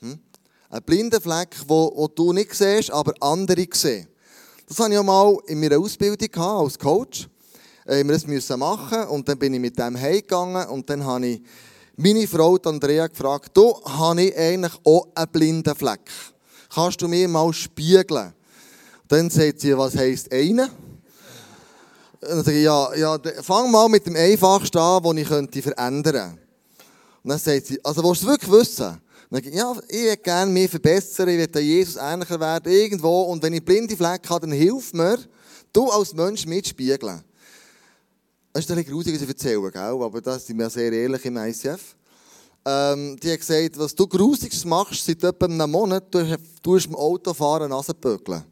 [0.00, 4.08] Ein blinder Fleck, den du nicht siehst, aber andere sehen.
[4.66, 7.28] Das hatte ich auch mal in meiner Ausbildung als Coach.
[7.86, 11.26] Äh, wir das müssen machen und dann bin ich mit dem heimgegangen und dann habe
[11.26, 11.42] ich
[11.96, 16.10] meine Frau Andrea gefragt, du, habe ich eigentlich auch einen blinden Fleck?
[16.74, 18.32] Kannst du mir mal spiegeln?
[19.08, 20.70] Dann sagt sie, was heisst einer?
[22.20, 25.60] Und dann sage ich, ja, ja, fang mal mit dem Einfachsten an, den ich könnte
[25.60, 26.38] verändern könnte.
[27.24, 29.00] Und dann sagt sie, also willst du es wirklich wissen?
[29.30, 33.22] Dann ich, ja, ich würde gerne mich verbessern, ich will Jesus ähnlicher werden, irgendwo.
[33.22, 35.18] Und wenn ich blinde Flecken habe, dann hilf mir,
[35.72, 37.22] du als Mensch mitspiegeln.
[38.52, 39.72] Das ist ein bisschen grusig, was ich erzähle,
[40.04, 41.96] aber das sind wir sehr ehrlich im ICF.
[42.64, 46.94] Ähm, die hat gesagt, was du Grusiges machst seit etwa einem Monat, du tust im
[46.94, 48.44] Autofahren Nasenböckeln.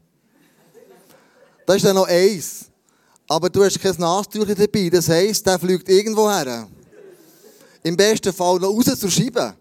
[1.67, 2.65] Das ist dann noch eins.
[3.27, 6.67] Aber du hast kein Nastuch dabei, das heisst, der fliegt irgendwo her.
[7.83, 9.55] Im besten Fall noch raus zur Scheibe.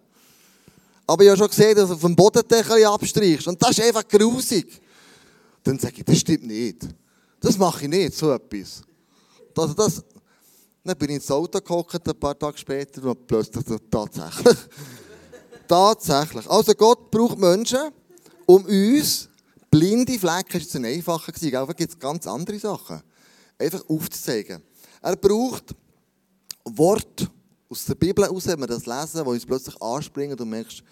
[1.07, 3.47] Aber ich habe schon gesehen, dass du auf dem Bodendeckel abstreichst.
[3.47, 4.81] Und das ist einfach grusig.
[5.63, 6.89] Dann sage ich, das stimmt nicht.
[7.41, 8.83] Das mache ich nicht, so etwas.
[9.57, 10.03] Also das,
[10.85, 14.57] dann bin ich ins Auto gehockt, ein paar Tage später, und plötzlich tatsächlich.
[15.69, 16.51] tatsächlich.
[16.51, 17.91] Also Gott braucht Menschen,
[18.47, 19.29] um uns,
[19.71, 23.03] blinde Flecken, das war jetzt einfacher aber gibt es ganz andere Sachen,
[23.59, 24.63] einfach aufzuzeigen.
[25.03, 25.75] Er braucht
[26.65, 27.29] Worte
[27.69, 30.83] aus der Bibel heraus, wenn wir das lesen, wo uns plötzlich anspringen und du merkst,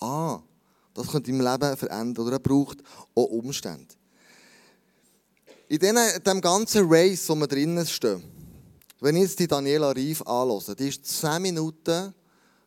[0.00, 0.40] ah,
[0.92, 2.24] das könnte im Leben verändern.
[2.24, 2.78] Oder er braucht
[3.14, 3.94] auch Umstände.
[5.68, 8.22] In diesem ganzen Race, wo wir drinnen stehen,
[9.04, 12.14] wenn ich jetzt die Daniela Rief anhöre, die ist 10 Minuten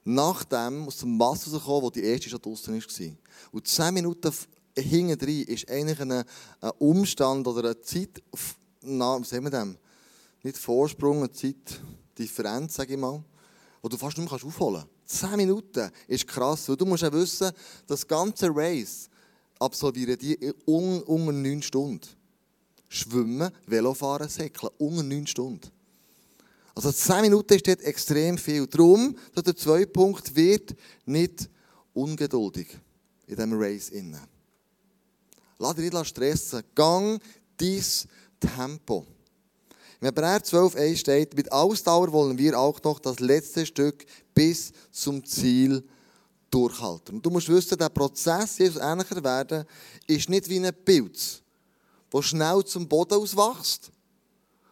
[0.03, 3.11] nach dem aus dem Wasser rausgekommen, wo die erste schon draußen war.
[3.51, 4.31] Und 10 Minuten
[4.77, 6.25] hinten drin ist eigentlich ein, ein
[6.77, 8.21] Umstand oder eine Zeit,
[8.83, 9.79] na, was sagen wir dem?
[10.43, 13.23] Nicht Vorsprung, eine Zeitdifferenz, sage ich mal,
[13.81, 15.19] wo du fast nicht mehr aufholen kannst.
[15.19, 17.51] 10 Minuten ist krass, weil du musst ja wissen,
[17.87, 19.09] das ganze Race
[19.57, 22.07] absolvieren die unter 9 Stunden.
[22.89, 25.71] Schwimmen, Velofahren, Säckeln, unter 9 Stunden.
[26.77, 28.67] Also 10 Minuten ist dort extrem viel.
[28.67, 30.75] Darum, der zweite Punkt, wird
[31.07, 31.49] nicht
[31.91, 32.67] ungeduldig
[33.25, 33.89] in diesem Race.
[33.89, 34.21] Innen.
[35.57, 36.61] Lass dich nicht stressen.
[36.75, 37.19] Gang
[37.57, 37.83] dein
[38.39, 39.07] Tempo.
[39.99, 45.25] Im Hebräer 12,1 steht, mit Ausdauer wollen wir auch noch das letzte Stück bis zum
[45.25, 45.83] Ziel
[46.51, 47.15] durchhalten.
[47.15, 49.65] Und du musst wissen, der Prozess, Jesus ähnlicher werden,
[50.05, 51.41] ist nicht wie ein Pilz,
[52.13, 53.91] der schnell zum Boden auswächst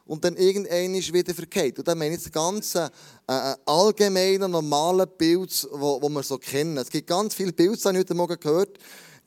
[0.06, 1.80] und dann irgendwann wieder verkehrt.
[1.80, 2.90] Und dann meine ich jetzt ganz äh,
[3.28, 6.78] äh, allgemeinen, normalen Pilz, wo, wo wir so kennen.
[6.78, 8.78] Es gibt ganz viele Pilze, die ich heute Morgen gehört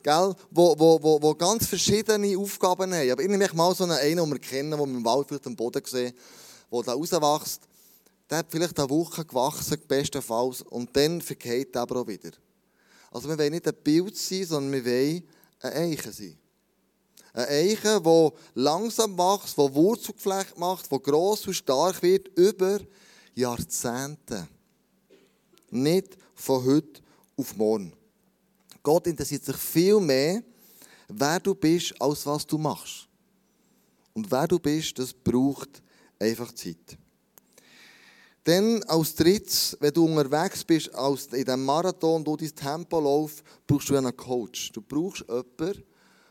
[0.03, 3.11] gell, wo, wo, wo, wo ganz verschiedene Aufgaben haben.
[3.11, 5.55] Aber ich nehme mal so einen, den wir kennen, den wir im Wald vielleicht am
[5.55, 6.13] Boden sehen,
[6.71, 7.61] der da rauswächst.
[8.29, 12.31] Der hat vielleicht eine Woche gewachsen, bestenfalls, und dann verkehrt er aber auch wieder.
[13.11, 15.23] Also wir wollen nicht ein Bild sein, sondern wir wollen
[15.61, 16.37] ein Eichen sein.
[17.39, 22.81] Ein Eichen, das langsam wächst, das Wurzelgeflecht macht, das gross und stark wird über
[23.33, 24.45] Jahrzehnte.
[25.69, 26.99] Nicht von heute
[27.37, 27.93] auf morgen.
[28.83, 30.43] Gott interessiert sich viel mehr,
[31.07, 33.07] wer du bist, als was du machst.
[34.13, 35.81] Und wer du bist, das braucht
[36.19, 36.97] einfach Zeit.
[38.43, 40.87] Dann als drittes, wenn du unterwegs bist
[41.31, 44.73] in diesem Marathon, du dein Tempo laufst, brauchst du einen Coach.
[44.73, 45.85] Du brauchst jemanden,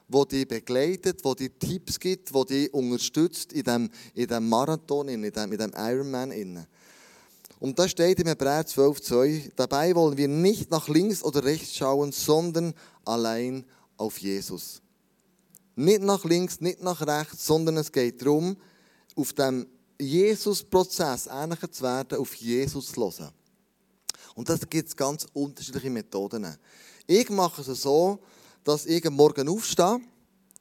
[0.09, 5.09] der dich begleitet, der dir Tipps gibt, der dich unterstützt in diesem, in diesem Marathon,
[5.09, 6.67] in diesem, in diesem Ironman.
[7.61, 12.13] Und da steht im Hebräer 12,2, dabei wollen wir nicht nach links oder rechts schauen,
[12.13, 12.73] sondern
[13.05, 13.65] allein
[13.97, 14.81] auf Jesus.
[15.75, 18.57] Nicht nach links, nicht nach rechts, sondern es geht darum,
[19.17, 19.67] auf dem
[20.01, 23.33] Jesus-Prozess ähnlicher zu werden, auf Jesus zu hören.
[24.35, 26.57] Und das gibt es ganz unterschiedliche Methoden.
[27.09, 28.21] Ich mache es so,
[28.69, 29.99] dass ich am Morgen aufstehe,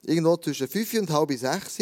[0.06, 1.78] irgendwo zwischen 5 und halb 6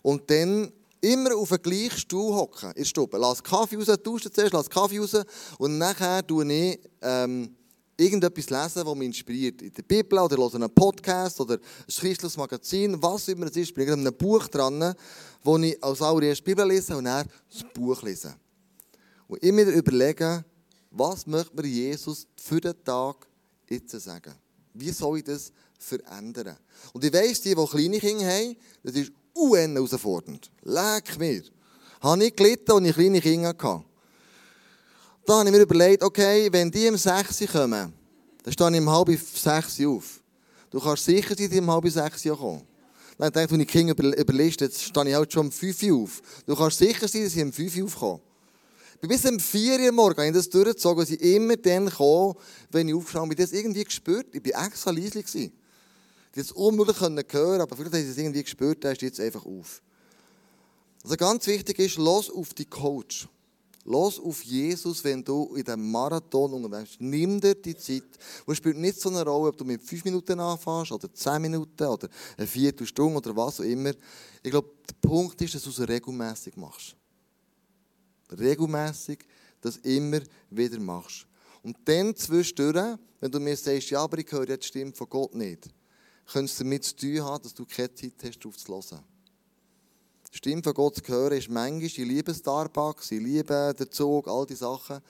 [0.00, 3.18] und dann immer auf den gleichen Stuhl hocken in der Stube.
[3.18, 5.14] Lass Kaffee raus, dusche zuerst, lass Kaffee raus
[5.58, 7.54] und nachher tue ich ähm,
[7.98, 9.60] irgendetwas lesen, das mich inspiriert.
[9.60, 13.68] In der Bibel oder höre einen Podcast oder ein christliches Magazin, was immer es ist.
[13.68, 14.94] Ich bin in einem Buch dran,
[15.42, 18.34] wo ich als allererstes die Bibel lese und dann das Buch lese.
[19.28, 20.46] Und immer überlegen,
[20.90, 23.28] was möchte mir Jesus für den Tag
[23.68, 24.32] jetzt sagen?
[24.74, 26.56] Wie soll ich das verändern?
[26.92, 30.50] Und ich weiss, die, die kleine Kinder haben, das ist UN herausfordernd.
[30.62, 31.42] Leck mir.
[32.00, 33.84] Habe ich gelitten, als ich kleine Kinder hatte.
[35.24, 37.92] Da habe ich mir überlegt, okay, wenn die um 6 Uhr kommen,
[38.42, 40.20] dann stehe ich um halb 6 Uhr auf.
[40.70, 42.62] Du kannst sicher sein, dass die um halb 6 Uhr kommen.
[43.18, 46.02] Dann denke ich, wenn ich die Kinder überliste, stehe ich halt schon um 5 Uhr
[46.02, 46.22] auf.
[46.44, 48.20] Du kannst sicher sein, dass sie um 5 Uhr aufkommen.
[49.08, 52.36] Bis um 4 Uhr morgens habe ich das durchgezogen, dass ich immer dann komme,
[52.70, 53.24] wenn ich aufschaue.
[53.24, 54.28] Ich habe das irgendwie gespürt.
[54.32, 55.24] Ich war extra leise.
[55.24, 55.52] Die
[56.40, 59.44] es unmöglich hören können, aber vielleicht haben sie es irgendwie gespürt, da ist jetzt einfach
[59.44, 59.82] auf.
[61.02, 63.28] Also ganz wichtig ist, los auf die Coach.
[63.84, 67.00] Los auf Jesus, wenn du in diesem Marathon unterwegs bist.
[67.00, 68.04] Nimm dir die Zeit.
[68.46, 71.42] Und es spielt nicht so eine Rolle, ob du mit fünf Minuten anfängst oder zehn
[71.42, 73.90] Minuten oder eine Viertelstunde oder was auch immer.
[74.44, 76.94] Ich glaube, der Punkt ist, dass du es regelmäßig machst.
[78.38, 79.18] Regelmäßig
[79.60, 81.26] das immer wieder machst.
[81.62, 85.08] Und dann zwischendurch, wenn du mir sagst, ja, aber ich höre jetzt die Stimme von
[85.08, 85.68] Gott nicht,
[86.30, 89.04] könntest du damit zu tun haben, dass du keine Zeit hast, darauf zu hören.
[90.32, 94.26] Die Stimme von Gott zu hören ist manchmal, ich liebe Starbucks, ich liebe den Zug,
[94.26, 95.00] all diese Sachen.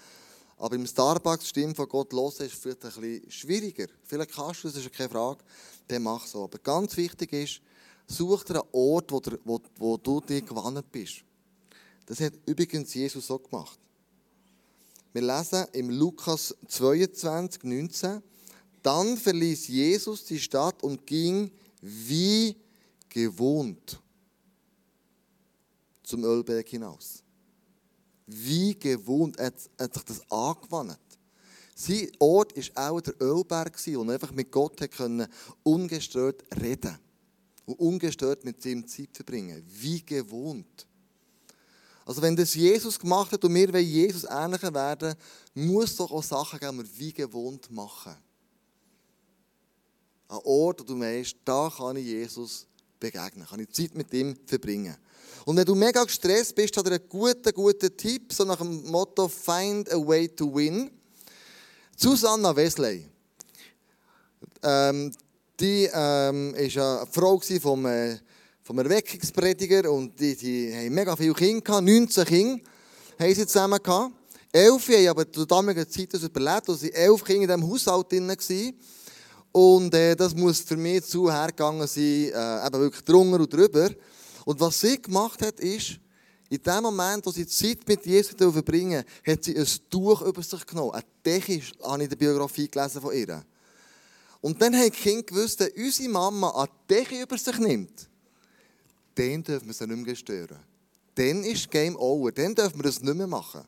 [0.59, 3.87] Aber im Starbucks die Stimme von Gott hören ist vielleicht ein bisschen schwieriger.
[4.03, 5.43] Vielleicht kannst du, das ist keine Frage,
[5.89, 6.45] dann mach so.
[6.45, 7.61] Aber ganz wichtig ist,
[8.07, 11.25] such dir einen Ort, wo, wo, wo du dir gewandt bist.
[12.07, 13.79] Das hat übrigens Jesus so gemacht.
[15.13, 18.23] Wir lesen im Lukas 22, 19,
[18.83, 22.57] dann verließ Jesus die Stadt und ging wie
[23.09, 24.01] gewohnt
[26.03, 27.23] zum Ölberg hinaus.
[28.27, 30.99] Wie gewohnt hat, hat sich das angewandt.
[31.75, 35.29] Sein Ort war auch der Ölberg, wo er einfach mit Gott konnte
[35.63, 36.99] ungestört reden
[37.67, 39.65] und ungestört mit ihm Zeit verbringen.
[39.69, 40.87] Wie gewohnt.
[42.13, 45.15] Also wenn das Jesus gemacht hat und wir wollen Jesus ähnlicher werden,
[45.55, 48.15] muss doch auch Sachen geben, die wir wie gewohnt machen.
[50.29, 52.67] Ein Ort, wo du meinst, da kann ich Jesus
[53.01, 54.95] begegnen, kann ich Zeit mit ihm verbringen.
[55.47, 58.91] Und wenn du mega gestresst bist, hat er einen guten, guten Tipp, so nach dem
[58.91, 60.91] Motto Find a way to win.
[61.97, 63.09] Susanna Wesley.
[64.63, 65.13] Ähm,
[65.59, 68.19] die ähm, ist eine Frau vom, äh,
[68.63, 72.65] vom Erweckungsprediger und die, die haben mega viele Kinder gehabt, 19 Kinder
[73.19, 74.13] haben sie zusammen gehabt.
[74.53, 78.29] Elf haben aber zur damaligen Zeit das überlebt, also elf Kinder in diesem Haushalt drin
[78.29, 78.73] waren.
[79.51, 83.91] Und äh, das muss für mich zu hergegangen sein, äh, eben wirklich drunter und drüber.
[84.45, 85.99] Und was sie gemacht hat, ist,
[86.49, 90.67] in dem Moment, wo sie Zeit mit Jesus verbringen hat sie ein Tuch über sich
[90.67, 90.93] genommen.
[90.93, 93.43] Ein Decke habe ich in der Biografie gelesen von ihr.
[94.43, 98.11] Und dann haben die Kinder gewusst, wenn unsere Mama eine Decke über sich nimmt,
[99.15, 100.59] dann dürfen wir sie nicht mehr stören.
[101.15, 102.33] Dann ist Game over.
[102.33, 103.63] Dann dürfen wir das nicht mehr machen.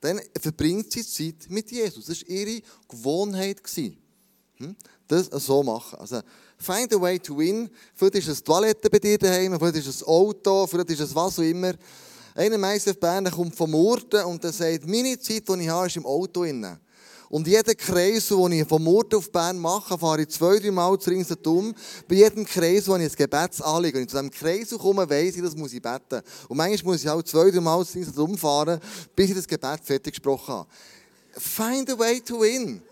[0.00, 2.06] Dann verbringt sie Zeit mit Jesus.
[2.06, 3.62] Das war ihre Gewohnheit.
[4.56, 4.76] Hm?
[5.08, 5.98] Das so machen.
[5.98, 6.20] Also,
[6.58, 7.70] find a way to win.
[7.94, 11.38] Vielleicht ist es Toilette bei dir daheim, vielleicht ist es Auto, vielleicht ist es was
[11.38, 11.72] auch immer.
[12.34, 16.06] Einer Meister Bern kommt vom Murten und sagt, meine Zeit, die ich habe, ist im
[16.06, 16.42] Auto.
[16.42, 16.78] Drin.
[17.28, 20.98] Und jeden Kreis, den ich vom Murten auf Bern mache, fahre ich zwei, drei Mal
[20.98, 21.74] zu ringsherum.
[22.08, 23.98] Bei jedem Kreis, wo ich ein Gebet anlege.
[23.98, 26.22] Und ich zu diesem Kreis komme, weiss ich, das muss ich beten.
[26.48, 28.80] Und manchmal muss ich auch zwei, drei Mal zu ringsherum fahren,
[29.16, 30.68] bis ich das Gebet fertig gesprochen habe.
[31.36, 32.82] Find a way to win.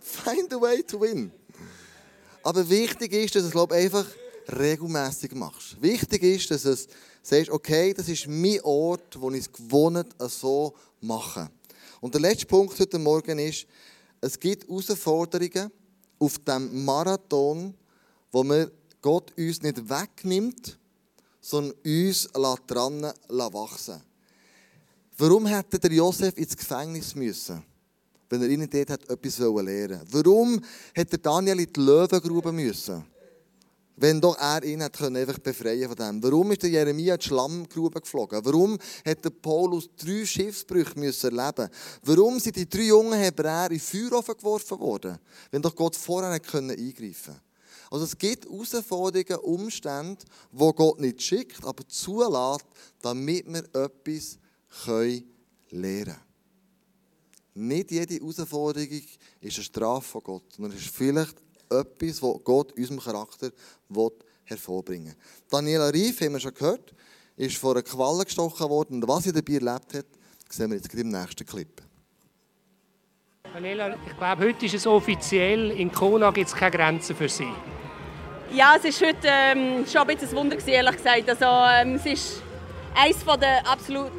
[0.00, 1.30] Find a way to win.
[2.42, 4.06] Aber wichtig ist, dass du es glaube einfach
[4.58, 5.80] regelmäßig machst.
[5.80, 6.76] Wichtig ist, dass du
[7.22, 11.50] sagst, okay, das ist mein Ort, wo ich es gewohnt so mache.
[12.02, 13.64] Und der letzte Punkt heute Morgen ist,
[14.20, 15.70] es gibt Herausforderungen
[16.18, 17.74] auf dem Marathon,
[18.32, 20.76] wo wir Gott uns nicht wegnimmt,
[21.40, 22.28] sondern uns
[22.66, 24.02] dran wachsen
[25.16, 27.62] Warum hätte der Josef ins Gefängnis müssen?
[28.28, 30.00] wenn er ihnen dort etwas lernen wollte.
[30.10, 33.04] Warum hätte Daniel in die Löwengrube müssen?
[34.02, 36.22] Wenn doch er ihn hat können einfach befreien von dem.
[36.24, 38.44] Warum ist der Jeremia in die Schlammgrube geflogen?
[38.44, 41.68] Warum hat der Paulus drei Schiffsbrüche müssen erleben?
[42.02, 45.18] Warum sind die drei jungen Hebräer in Feuerofen geworfen worden?
[45.52, 47.40] Wenn doch Gott vorher nicht eingreifen konnte.
[47.92, 52.66] Also es gibt Herausforderungen, Umstände, wo Gott nicht schickt, aber zulässt,
[53.02, 54.36] damit wir etwas
[54.84, 55.22] lernen
[55.70, 56.16] können.
[57.54, 58.88] Nicht jede Herausforderung
[59.40, 61.36] ist eine Strafe von Gott, sondern ist vielleicht
[61.80, 63.50] etwas, was Gott unserem Charakter
[64.44, 65.16] hervorbringen will.
[65.50, 66.94] Daniela Rief, haben wir schon gehört,
[67.36, 69.02] ist vor einer Qualle gestochen worden.
[69.02, 70.06] Und was sie dabei erlebt hat,
[70.48, 71.82] sehen wir jetzt im nächsten Clip.
[73.54, 77.48] Daniela, ich glaube, heute ist es offiziell, in Kona gibt es keine Grenzen für Sie.
[78.54, 81.28] Ja, es war heute ähm, schon ein bisschen ein Wunder, ehrlich gesagt.
[81.28, 82.42] Also, ähm, es ist
[82.94, 84.12] eines der absolut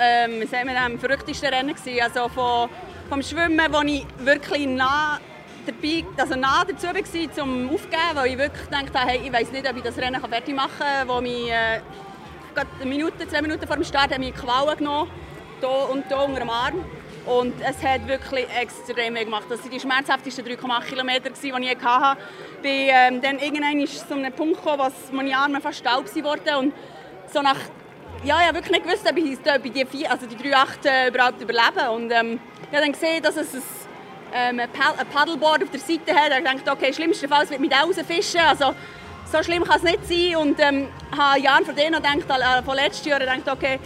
[0.00, 1.74] ähm, sagen wir, am verrücktesten Rennen.
[1.74, 2.00] Gewesen.
[2.02, 2.70] Also von,
[3.08, 5.20] vom Schwimmen, wo ich wirklich nah
[5.66, 9.52] dabei, also nah dazu war, zum Aufgeben, weil ich wirklich gedacht habe, hey, ich weiß
[9.52, 11.80] nicht, ob ich das Rennen fertig machen kann, wo mich äh,
[12.54, 15.10] eine Minute, zwei Minuten vor dem Start haben mich Qualen genommen,
[15.60, 16.84] hier und hier unter dem Arm.
[17.26, 19.44] Und es hat wirklich extrem gemacht.
[19.48, 22.20] Das waren die schmerzhaftesten 3,8 Kilometer, die ich hatte.
[22.56, 26.56] Ich bin ähm, dann irgendwann zu einem Punkt gekommen, wo meine Arme fast taub wurden.
[26.56, 26.74] Und
[27.32, 27.58] so nach
[28.24, 29.16] ja, ich habe wirklich nicht gewusst, ob
[29.64, 31.90] ich, die, also die 3,8 äh, überhaupt überlebe.
[31.90, 33.54] Und ähm, ich habe dann gesehen, dass es
[34.34, 36.32] ähm, ein Paddleboard auf der Seite hat.
[36.36, 38.40] Ich dachte, okay, schlimmstenfalls wird mich da rausfischen.
[38.40, 38.74] Also
[39.30, 40.36] so schlimm kann es nicht sein.
[40.36, 43.78] Und ähm, habe Jahren vor denen gedacht, äh, von letzten Jahren gedacht, okay,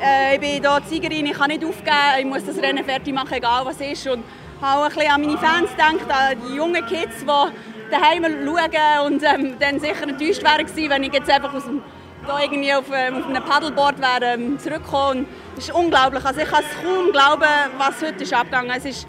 [0.00, 3.32] äh, ich bin hier Siegerin, ich kann nicht aufgeben, ich muss das Rennen fertig machen,
[3.32, 4.06] egal was ist.
[4.06, 4.24] Und
[4.60, 9.12] habe auch ein bisschen an meine Fans gedacht, an die jungen Kids, die daheim schauen
[9.12, 11.82] und ähm, dann sicher enttäuscht wären gewesen, wenn ich jetzt einfach aus dem
[12.26, 15.26] da irgendwie auf, ähm, auf einem Paddleboard ähm, zurückgekommen.
[15.56, 16.24] Es ist unglaublich.
[16.24, 19.06] Also ich kann es kaum glauben, was heute ist abgegangen ist.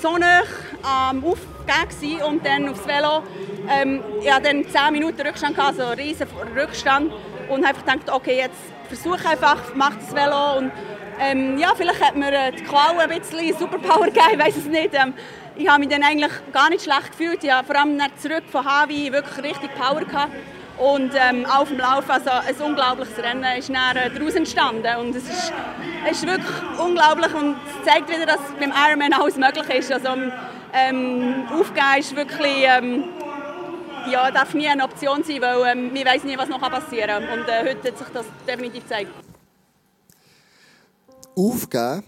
[0.00, 0.42] So nah
[0.82, 3.22] am Aufgehen und dann aufs Velo.
[3.68, 6.26] Ähm, ich hatte dann 10 Minuten Rückstand, also einen riesen
[6.56, 7.12] Rückstand.
[7.48, 10.58] Und einfach gedacht, okay, jetzt versuche einfach, mach das Velo.
[10.58, 10.72] Und,
[11.20, 14.66] ähm, ja, vielleicht hat mir äh, die Qual ein bisschen Superpower gegeben, ich weiß es
[14.66, 14.90] nicht.
[14.92, 15.14] Ähm,
[15.56, 17.42] ich habe mich dann eigentlich gar nicht schlecht gefühlt.
[17.42, 20.32] Ich habe vor allem zurück von Havi wirklich richtig Power gehabt.
[20.78, 24.96] Und ähm, auf dem Lauf, also ein unglaubliches Rennen ist äh, daraus entstanden.
[25.00, 25.52] Und es ist,
[26.08, 29.90] es ist wirklich unglaublich und zeigt wieder, dass beim Ironman alles möglich ist.
[29.90, 30.08] Also
[30.74, 33.04] ähm, Aufgeben ist wirklich, ähm,
[34.10, 37.38] ja, darf nie eine Option sein, weil ähm, man weiß nie, was noch passieren kann.
[37.38, 39.10] Und äh, heute hat sich das definitiv gezeigt.
[41.34, 42.04] Aufgeben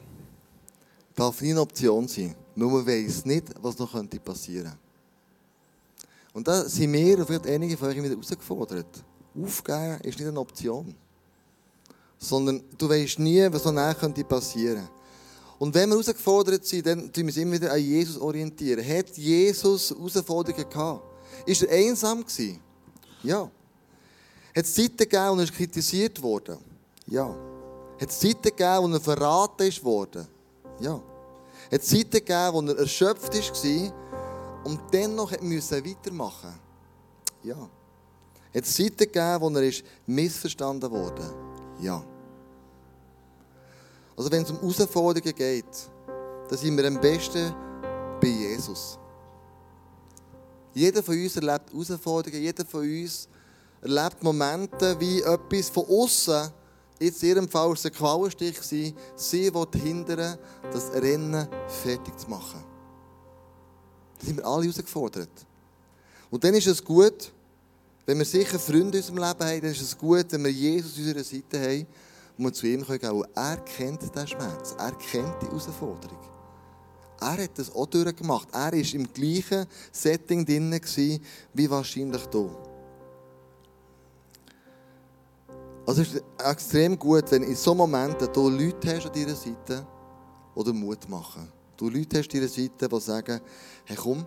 [1.14, 3.92] darf nie eine Option sein, weil man weiß nicht, was noch
[4.24, 4.87] passieren könnte.
[6.38, 8.86] Und da sind wir und vielleicht einige von euch wieder herausgefordert.
[9.42, 10.94] Aufgeben ist nicht eine Option.
[12.16, 14.88] Sondern du weißt nie, was näher könnte passieren.
[15.58, 18.86] Und wenn wir herausgefordert sind, dann tun wir uns immer wieder an Jesus orientieren.
[18.88, 21.02] Hat Jesus Herausforderungen gehabt?
[21.44, 22.60] Ist er einsam gewesen?
[23.24, 23.50] Ja.
[24.54, 26.56] Hat es Zeiten gegeben, wo er kritisiert wurde?
[27.08, 27.34] Ja.
[28.00, 30.28] Hat es Zeiten gegeben, wo er verraten wurde?
[30.78, 31.02] Ja.
[31.72, 34.07] Hat es Zeiten gegeben, wo er erschöpft war
[34.64, 36.54] und dennoch musste weitermachen.
[37.42, 37.56] Ja.
[37.56, 41.34] Hat es Zeiten gegeben, wo er ist missverstanden wurde?
[41.80, 42.02] Ja.
[44.16, 45.64] Also wenn es um Herausforderungen geht,
[46.48, 47.54] dann sind wir am besten
[48.20, 48.98] bei Jesus.
[50.74, 53.28] Jeder von uns erlebt Herausforderungen, jeder von uns
[53.80, 56.50] erlebt Momente, wie etwas von außen,
[56.98, 60.38] jetzt in ihrem Fall ein Qualenstich war, sie hindern
[60.72, 61.48] das Rennen
[61.82, 62.64] fertig zu machen.
[64.18, 65.30] Da sind wir alle herausgefordert.
[66.30, 67.32] Und dann ist es gut,
[68.06, 70.96] wenn wir sicher Freunde in unserem Leben haben, dann ist es gut, wenn wir Jesus
[70.96, 71.86] an unserer Seite haben
[72.38, 73.24] und wir zu ihm gehen können.
[73.34, 76.18] Er kennt den Schmerz, er kennt die Herausforderung.
[77.20, 78.48] Er hat das auch durchgemacht.
[78.52, 80.80] Er war im gleichen Setting drin
[81.52, 82.50] wie wahrscheinlich du.
[85.84, 89.86] Also es ist extrem gut, wenn in so Momenten du Leute hast an deiner Seite,
[90.56, 93.40] die dir Mut machen du Leute hast an deiner Seite, die sagen,
[93.86, 94.26] hey komm,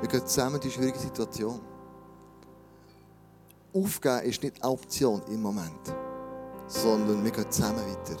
[0.00, 1.60] wir gehen zusammen in die schwierige Situation.
[3.72, 5.94] Aufgeben ist nicht Option im Moment,
[6.66, 8.16] sondern wir gehen zusammen weiter.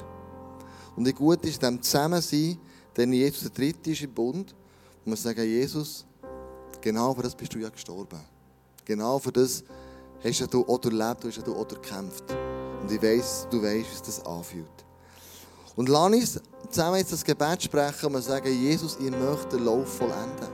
[0.96, 2.58] Und wie gut ist dem Zusammensein,
[2.96, 4.54] denn Jesus der Dritte ist im Bund,
[5.04, 6.06] und wir sagen, Jesus,
[6.80, 8.20] genau für das bist du ja gestorben.
[8.84, 9.64] Genau für das
[10.22, 12.24] hast du auch erlebt, hast du auch gekämpft.
[12.80, 14.83] Und ich weiss, du weißt, wie das anfühlt.
[15.76, 19.96] Und lass uns zusammen jetzt das Gebet sprechen und sagen, Jesus, ich möchte den Lauf
[19.96, 20.48] vollenden.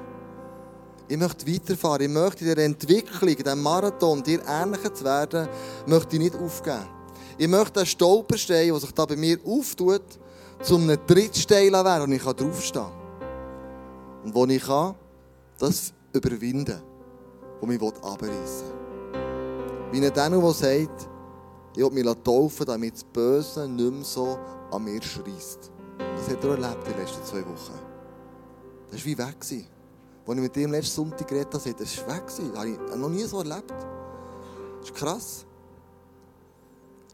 [1.09, 2.03] Ich möchte weiterfahren.
[2.03, 5.49] Ich möchte in der Entwicklung, in diesem Marathon, dir ähnlicher zu werden,
[5.87, 6.87] möchte ich nicht aufgeben.
[7.37, 10.03] Ich möchte den Stolperstein, der sich da bei mir auftut,
[10.63, 12.87] zu einem Trittstein werden und ich kann draufstehen.
[14.25, 14.95] Und wo ich kann,
[15.59, 16.81] das überwinden,
[17.61, 18.67] was mich abreißen.
[19.93, 21.09] Wie ein Daniel, der sagt,
[21.75, 24.39] ich will mich taufen, damit das Böse nicht mehr so
[24.71, 25.71] an mir schreist.
[25.99, 27.79] Das hat er erlebt in den letzten zwei Wochen.
[28.91, 29.37] Das war wie weg.
[29.41, 29.69] Als ich
[30.27, 32.25] mit ihm letzten Sonntag geredet habe, das war weg.
[32.27, 33.71] Das habe ich noch nie so erlebt.
[34.81, 35.47] Das ist krass.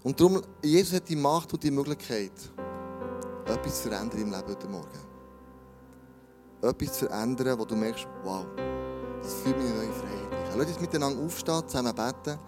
[0.02, 2.30] Und darum, Jesus hat die Macht und die Möglichkeit,
[3.46, 5.00] etwas zu verändern im Leben heute Morgen.
[6.62, 8.44] Etwas zu verändern, wo du merkst, wow,
[9.20, 10.57] das fühlt mich in neue Freiheit.
[10.57, 12.38] Lass uns miteinander aufstehen, zusammen beten.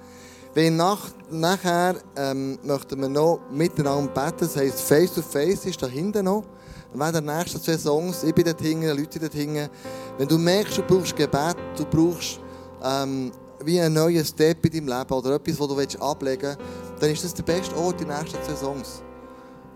[0.55, 5.83] Wenn nach, nachher ähm, möchten wir noch miteinander beten, das heisst Face to Face ist
[5.83, 6.45] da hinten noch.
[6.93, 9.69] Und wenn der nächsten zwei Songs, ich bin dort hinten, Leute dort hinten,
[10.17, 12.41] wenn du merkst, du brauchst Gebet, du brauchst
[12.83, 13.31] ähm,
[13.63, 17.11] wie einen neuen Step in deinem Leben oder etwas, das du willst ablegen willst, dann
[17.11, 19.03] ist das der beste Ort, die nächsten zwei Songs.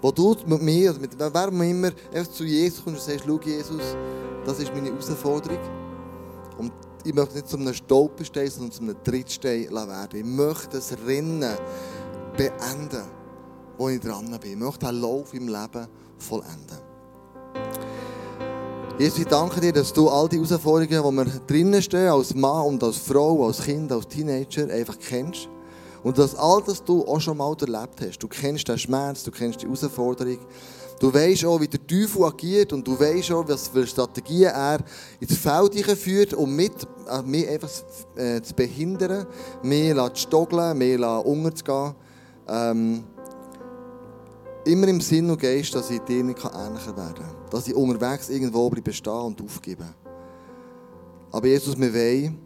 [0.00, 1.92] Wo du mit mir oder mit wer immer
[2.32, 3.96] zu Jesus kommst und sagst, schau Jesus,
[4.44, 5.58] das ist meine Herausforderung.
[6.58, 6.72] Und
[7.04, 10.18] ich möchte nicht zu einem Stolperstein, sondern zu einem Trittstein werden.
[10.18, 11.56] Ich möchte das Rennen
[12.36, 13.04] beenden,
[13.76, 14.52] wo ich dran bin.
[14.52, 15.86] Ich möchte einen Lauf im Leben
[16.18, 16.78] vollenden.
[18.98, 22.66] Jesus, ich danke dir, dass du all die Herausforderungen, wo wir drinnen stehen, als Mann
[22.66, 25.48] und als Frau, als Kind, als Teenager, einfach kennst.
[26.02, 28.18] Und dass all das du auch schon mal erlebt hast.
[28.18, 30.38] Du kennst den Schmerz, du kennst die Herausforderung.
[30.98, 34.78] Du weißt auch, wie der Teufel agiert und du weißt auch, was für Strategien er
[35.20, 36.72] ins Feld führt, um mit,
[37.08, 37.70] äh, mich einfach
[38.16, 39.26] äh, zu behindern,
[39.62, 41.94] mich zu stoggeln, mich unterzugehen.
[42.48, 43.04] Ähm,
[44.64, 47.34] immer im Sinn und Geist, dass ich dir nicht ähnlicher werden kann.
[47.50, 49.84] Dass ich unterwegs irgendwo bleibe stehen und aufgebe.
[51.30, 52.38] Aber Jesus, wir wollen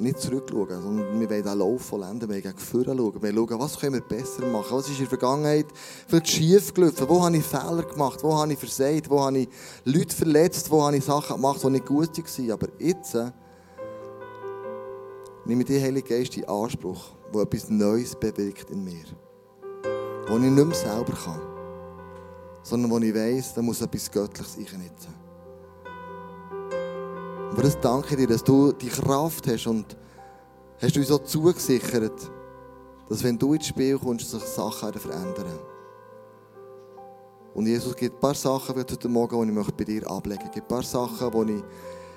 [0.00, 3.22] nicht zurückschauen, sondern wir wollen den Lauf vollenden, wir wollen vorne schauen.
[3.22, 5.66] Wir schauen, was können wir besser machen, was ist in der Vergangenheit
[6.08, 9.48] vielleicht schief gelaufen, wo habe ich Fehler gemacht, wo habe ich versagt, wo habe ich
[9.84, 12.50] Leute verletzt, wo habe ich Sachen gemacht, die nicht gut waren.
[12.50, 13.30] Aber jetzt äh,
[15.44, 19.04] nehme ich den Heiligen Geist in Anspruch, der etwas Neues bewirkt in mir.
[20.26, 21.40] Wo ich nicht mehr selber kann,
[22.62, 25.23] sondern wo ich weiss, da muss etwas Göttliches einschnitzen.
[27.54, 29.96] Für das danke dir, dass du die Kraft hast und
[30.82, 32.32] hast uns so zugesichert,
[33.08, 35.60] dass wenn du ins Spiel kommst, sich Sachen verändern.
[37.54, 40.48] Und Jesus gibt ein paar Sachen heute Morgen, die ich bei dir ablegen möchte.
[40.48, 41.62] Es gibt ein paar Sachen, die ich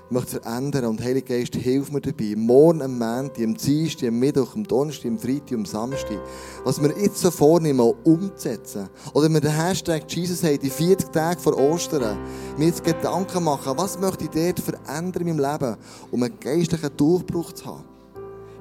[0.10, 2.34] möchte verändern und Heilige Geist, hilf mir dabei.
[2.36, 6.20] Morgen am Montag, am Dienstag, am Mittwoch, am Donnerstag, am Freitag, am Samstag.
[6.64, 8.90] Was wir jetzt so vornehmen, umzusetzen.
[9.14, 12.18] Oder wir den Hashtag Jesus haben, die 40 Tage vor Ostern,
[12.58, 15.76] mir jetzt Gedanken machen, was möchte ich dort verändern in meinem Leben,
[16.12, 17.84] um einen geistlichen Durchbruch zu haben.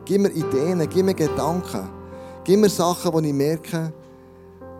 [0.04, 1.88] Gib mir Ideen, gib mir Gedanken.
[2.44, 3.92] Gib mir Sachen, wo ich merke,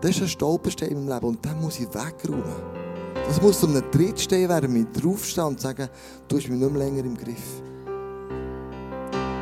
[0.01, 2.86] das ist ein Stolperstein in meinem Leben und den muss ich wegräumen.
[3.27, 5.89] Das muss um einen Trittstein werden, mit draufstehen und sagen,
[6.29, 7.61] du hast mich nicht mehr länger im Griff.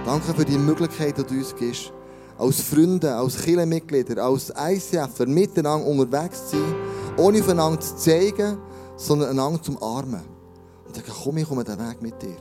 [0.04, 1.94] Danke für die Möglichkeit, die du uns gibst,
[2.38, 6.76] als Freunde, als Kirchenmitglieder, als ICF miteinander unterwegs zu sein,
[7.18, 8.58] ohne voneinander zu zeigen,
[8.98, 10.24] sondern einander zum Armen.
[10.88, 12.38] Und sagen, komm, ich komme den Weg mit dir.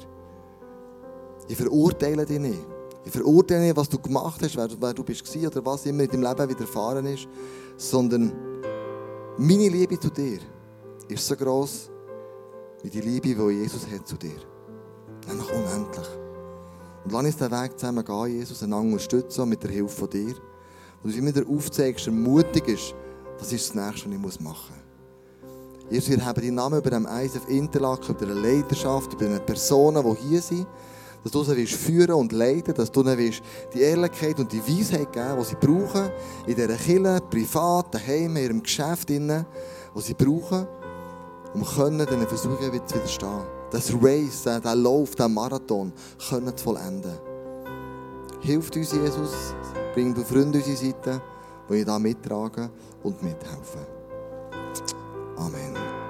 [1.46, 2.66] Ich verurteile dich nicht.
[3.04, 6.22] Ich verurteile nicht, was du gemacht hast, wer, wer du bist oder was immer in
[6.22, 7.28] deinem Leben widerfahren ist,
[7.76, 8.32] sondern
[9.36, 10.38] meine Liebe zu dir
[11.08, 11.90] ist so groß
[12.82, 14.36] wie die Liebe, die Jesus hat zu dir.
[15.26, 16.08] Nämlich unendlich.
[17.04, 20.34] Und lass uns den Weg zusammen gehen, Jesus, einander unterstützen mit der Hilfe von dir.
[21.02, 22.94] Und du mir wieder aufzeigst, ermutig ist,
[23.38, 25.90] das ist das Nächste, was ich machen muss.
[25.90, 30.02] Jesus, wir haben deinen Namen über dem ISF Interlaken, über eine Leidenschaft, über die Personen,
[30.02, 30.66] die hier sind.
[31.22, 33.32] Dass du sie führen und leiten dass du ihnen
[33.72, 36.10] die Ehrlichkeit und die Weisheit geben die sie brauchen,
[36.46, 39.20] in dieser Kirche, privat, daheim, in ihrem Geschäft, die
[39.96, 40.66] sie brauchen
[41.54, 43.42] um können diesen Versuchen zu widerstehen.
[43.70, 45.92] Das Race, der Lauf, der Marathon
[46.28, 47.18] können zu vollenden.
[48.40, 49.54] Hilft uns, Jesus,
[49.94, 51.22] bringt Freunde unsere Seite,
[51.70, 52.70] die da mittragen
[53.02, 53.86] und mithelfen.
[55.36, 56.03] Amen.